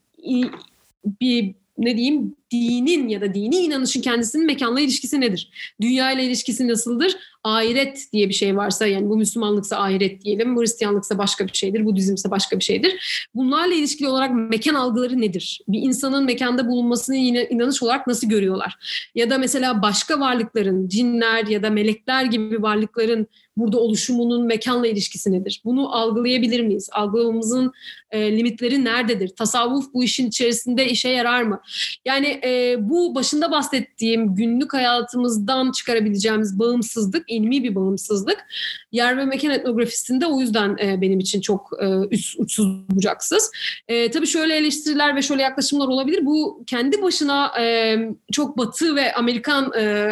[1.21, 5.49] bir ne diyeyim dinin ya da dini inanışın kendisinin mekanla ilişkisi nedir?
[5.81, 7.15] Dünya ile ilişkisi nasıldır?
[7.43, 12.31] Ahiret diye bir şey varsa yani bu Müslümanlıksa ahiret diyelim, Hristiyanlıksa başka bir şeydir, Budizmse
[12.31, 13.27] başka bir şeydir.
[13.35, 15.61] Bunlarla ilişkili olarak mekan algıları nedir?
[15.67, 18.75] Bir insanın mekanda bulunmasını yine inanış olarak nasıl görüyorlar?
[19.15, 23.27] Ya da mesela başka varlıkların, cinler ya da melekler gibi varlıkların
[23.57, 25.61] burada oluşumunun mekanla ilişkisi nedir?
[25.65, 26.89] Bunu algılayabilir miyiz?
[26.91, 27.71] Algılamamızın
[28.11, 29.27] e, limitleri nerededir?
[29.27, 31.61] Tasavvuf bu işin içerisinde işe yarar mı?
[32.05, 38.45] Yani e, bu başında bahsettiğim günlük hayatımızdan çıkarabileceğimiz bağımsızlık, ilmi bir bağımsızlık
[38.91, 43.51] yer ve mekan etnografisinde o yüzden e, benim için çok e, üç, uçsuz bucaksız.
[43.87, 46.25] E, tabii şöyle eleştiriler ve şöyle yaklaşımlar olabilir.
[46.25, 47.97] Bu kendi başına e,
[48.31, 50.11] çok batı ve Amerikan e,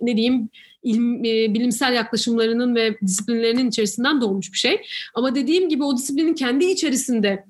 [0.00, 0.48] ne diyeyim
[0.84, 4.80] e, bilimsel yaklaşımlarının ve disiplinlerinin içerisinden doğmuş bir şey.
[5.14, 7.44] Ama dediğim gibi o disiplinin kendi içerisinde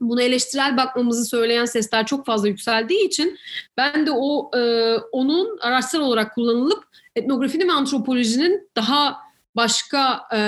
[0.00, 3.38] buna eleştirel bakmamızı söyleyen sesler çok fazla yükseldiği için
[3.76, 6.84] ben de o e, onun araçsal olarak kullanılıp
[7.16, 9.16] etnografinin ve antropolojinin daha
[9.56, 10.38] başka e,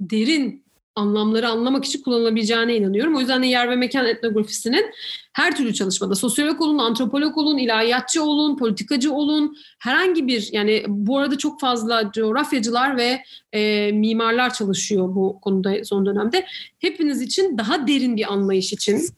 [0.00, 0.67] derin
[0.98, 3.16] anlamları anlamak için kullanılabileceğine inanıyorum.
[3.16, 4.86] O yüzden de yer ve mekan etnografisinin
[5.32, 11.18] her türlü çalışmada sosyolog olun, antropolog olun, ilahiyatçı olun, politikacı olun, herhangi bir yani bu
[11.18, 13.22] arada çok fazla coğrafyacılar ve
[13.52, 16.46] e, mimarlar çalışıyor bu konuda son dönemde.
[16.78, 19.08] Hepiniz için daha derin bir anlayış için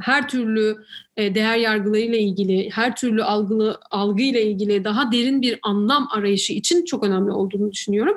[0.00, 0.76] her türlü
[1.16, 6.84] e, değer yargılarıyla ilgili, her türlü algılı algıyla ilgili daha derin bir anlam arayışı için
[6.84, 8.16] çok önemli olduğunu düşünüyorum.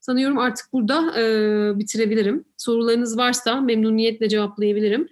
[0.00, 1.24] Sanıyorum artık burada e,
[1.78, 2.44] bitirebilirim.
[2.56, 5.08] Sorularınız varsa memnuniyetle cevaplayabilirim.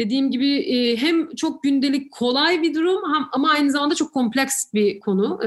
[0.00, 3.02] Dediğim gibi e, hem çok gündelik kolay bir durum
[3.32, 5.40] ama aynı zamanda çok kompleks bir konu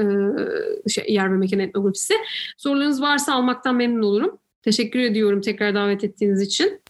[0.88, 2.14] şey, yer ve mekan etnografisi.
[2.58, 4.38] Sorularınız varsa almaktan memnun olurum.
[4.62, 6.80] Teşekkür ediyorum tekrar davet ettiğiniz için.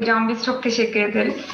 [0.00, 1.46] Hocam biz çok teşekkür ederiz.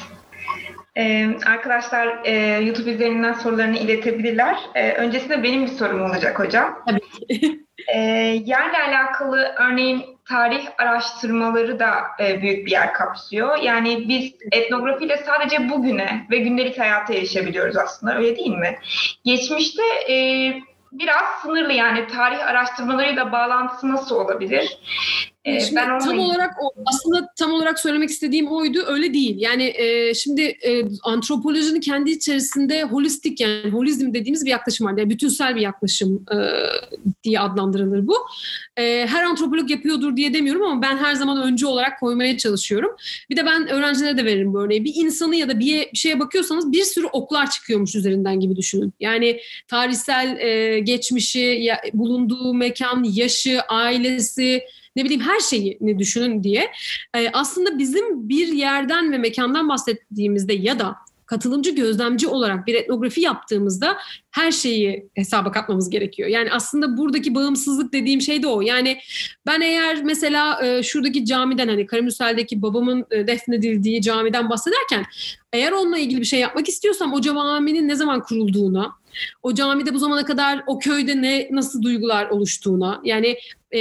[0.97, 2.31] Ee, arkadaşlar e,
[2.65, 4.57] YouTube üzerinden sorularını iletebilirler.
[4.75, 6.83] Ee, öncesinde benim bir sorum olacak hocam.
[6.87, 6.99] Tabii
[7.95, 7.99] ee,
[8.45, 13.57] yerle alakalı örneğin tarih araştırmaları da e, büyük bir yer kapsıyor.
[13.57, 18.79] Yani biz etnografiyle sadece bugüne ve gündelik hayata erişebiliyoruz aslında öyle değil mi?
[19.25, 20.15] Geçmişte e,
[20.91, 24.77] biraz sınırlı yani tarih araştırmalarıyla bağlantısı nasıl olabilir?
[25.47, 28.83] Ee, şimdi ben tam olarak o, aslında tam olarak söylemek istediğim oydu.
[28.87, 29.35] Öyle değil.
[29.39, 34.97] Yani e, şimdi e, antropolojinin kendi içerisinde holistik yani holizm dediğimiz bir yaklaşım var.
[34.97, 36.37] Yani bütünsel bir yaklaşım e,
[37.23, 38.15] diye adlandırılır bu.
[38.77, 42.95] E, her antropolog yapıyordur diye demiyorum ama ben her zaman öncü olarak koymaya çalışıyorum.
[43.29, 44.83] Bir de ben öğrencilere de veririm bu örneği.
[44.83, 48.93] Bir insanı ya da bir, bir şeye bakıyorsanız bir sürü oklar çıkıyormuş üzerinden gibi düşünün.
[48.99, 54.63] Yani tarihsel e, geçmişi, ya, bulunduğu mekan, yaşı, ailesi,
[54.97, 56.71] ne bileyim her şeyini düşünün diye.
[57.17, 60.95] E, aslında bizim bir yerden ve mekandan bahsettiğimizde ya da
[61.27, 63.97] katılımcı gözlemci olarak bir etnografi yaptığımızda
[64.31, 66.29] her şeyi hesaba katmamız gerekiyor.
[66.29, 68.61] Yani aslında buradaki bağımsızlık dediğim şey de o.
[68.61, 68.97] Yani
[69.45, 75.05] ben eğer mesela e, şuradaki camiden hani Karamürsel'deki babamın e, defnedildiği camiden bahsederken
[75.53, 78.91] eğer onunla ilgili bir şey yapmak istiyorsam o caminin ne zaman kurulduğuna,
[79.43, 83.37] o camide bu zamana kadar o köyde ne nasıl duygular oluştuğuna, yani
[83.75, 83.79] e,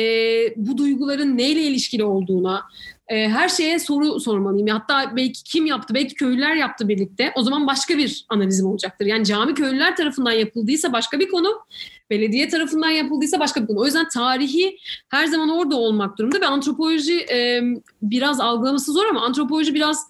[0.57, 2.63] bu duyguların neyle ilişkili olduğuna,
[3.09, 4.69] e, her şeye soru sormalıyım.
[4.69, 7.33] Hatta belki kim yaptı, belki köylüler yaptı birlikte.
[7.37, 9.07] O zaman başka bir analizim olacaktır.
[9.07, 11.61] Yani cami köylüler tarafından yapıldıysa başka bir konu,
[12.11, 13.81] belediye tarafından yapıldıysa başka bir konu.
[13.81, 14.79] O yüzden tarihi
[15.09, 17.63] her zaman orada olmak durumunda ve antropoloji e,
[18.03, 20.07] biraz algılaması zor ama antropoloji biraz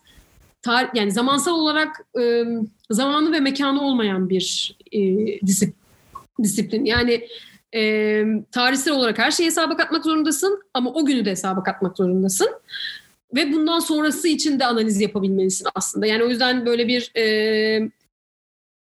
[0.63, 2.45] tar yani zamansal olarak e,
[2.91, 5.01] zamanı ve mekanı olmayan bir e,
[5.41, 5.75] disip
[6.43, 6.85] disiplin.
[6.85, 7.29] Yani
[7.77, 12.49] e, tarihsel olarak her şeyi hesaba katmak zorundasın ama o günü de hesaba katmak zorundasın.
[13.35, 16.07] Ve bundan sonrası için de analiz yapabilmelisin aslında.
[16.07, 17.91] Yani o yüzden böyle bir e,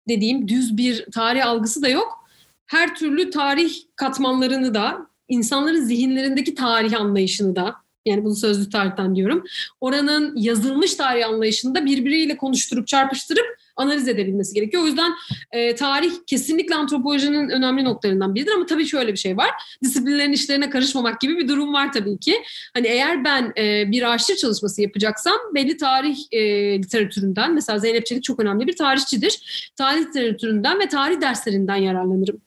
[0.08, 2.24] dediğim düz bir tarih algısı da yok.
[2.66, 7.74] Her türlü tarih katmanlarını da insanların zihinlerindeki tarih anlayışını da
[8.06, 9.44] yani bunu sözlü tarihten diyorum.
[9.80, 13.46] Oranın yazılmış tarih anlayışını da birbiriyle konuşturup çarpıştırıp
[13.76, 14.82] analiz edebilmesi gerekiyor.
[14.82, 15.12] O yüzden
[15.52, 19.50] e, tarih kesinlikle antropolojinin önemli noktalarından biridir ama tabii şöyle bir şey var.
[19.82, 22.42] Disiplinlerin işlerine karışmamak gibi bir durum var tabii ki.
[22.74, 26.42] Hani eğer ben e, bir arşiv çalışması yapacaksam belli tarih e,
[26.78, 29.72] literatüründen mesela Zeynep Çelik çok önemli bir tarihçidir.
[29.76, 32.40] Tarih literatüründen ve tarih derslerinden yararlanırım.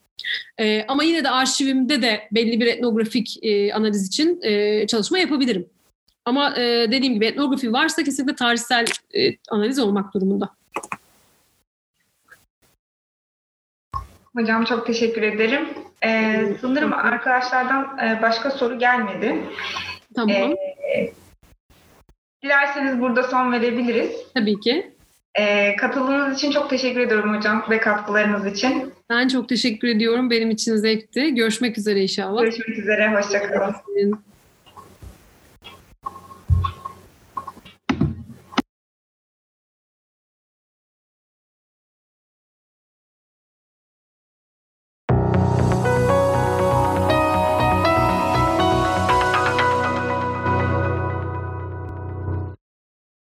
[0.60, 5.66] E, ama yine de arşivimde de belli bir etnografik e, analiz için e, çalışma yapabilirim.
[6.26, 10.50] Ama e, dediğim gibi etnografi varsa kesinlikle tarihsel e, analiz olmak durumunda.
[14.36, 15.62] Hocam çok teşekkür ederim.
[16.06, 19.36] Ee, sanırım arkadaşlardan e, başka soru gelmedi.
[20.16, 20.52] Tamam.
[20.52, 21.12] Ee,
[22.44, 24.12] dilerseniz burada son verebiliriz.
[24.34, 24.92] Tabii ki.
[25.40, 28.94] Ee, katıldığınız için çok teşekkür ediyorum hocam ve katkılarınız için.
[29.10, 30.30] Ben çok teşekkür ediyorum.
[30.30, 31.36] Benim için zevkti.
[31.36, 32.42] Görüşmek üzere inşallah.
[32.42, 33.16] Görüşmek üzere.
[33.16, 33.76] Hoşçakalın.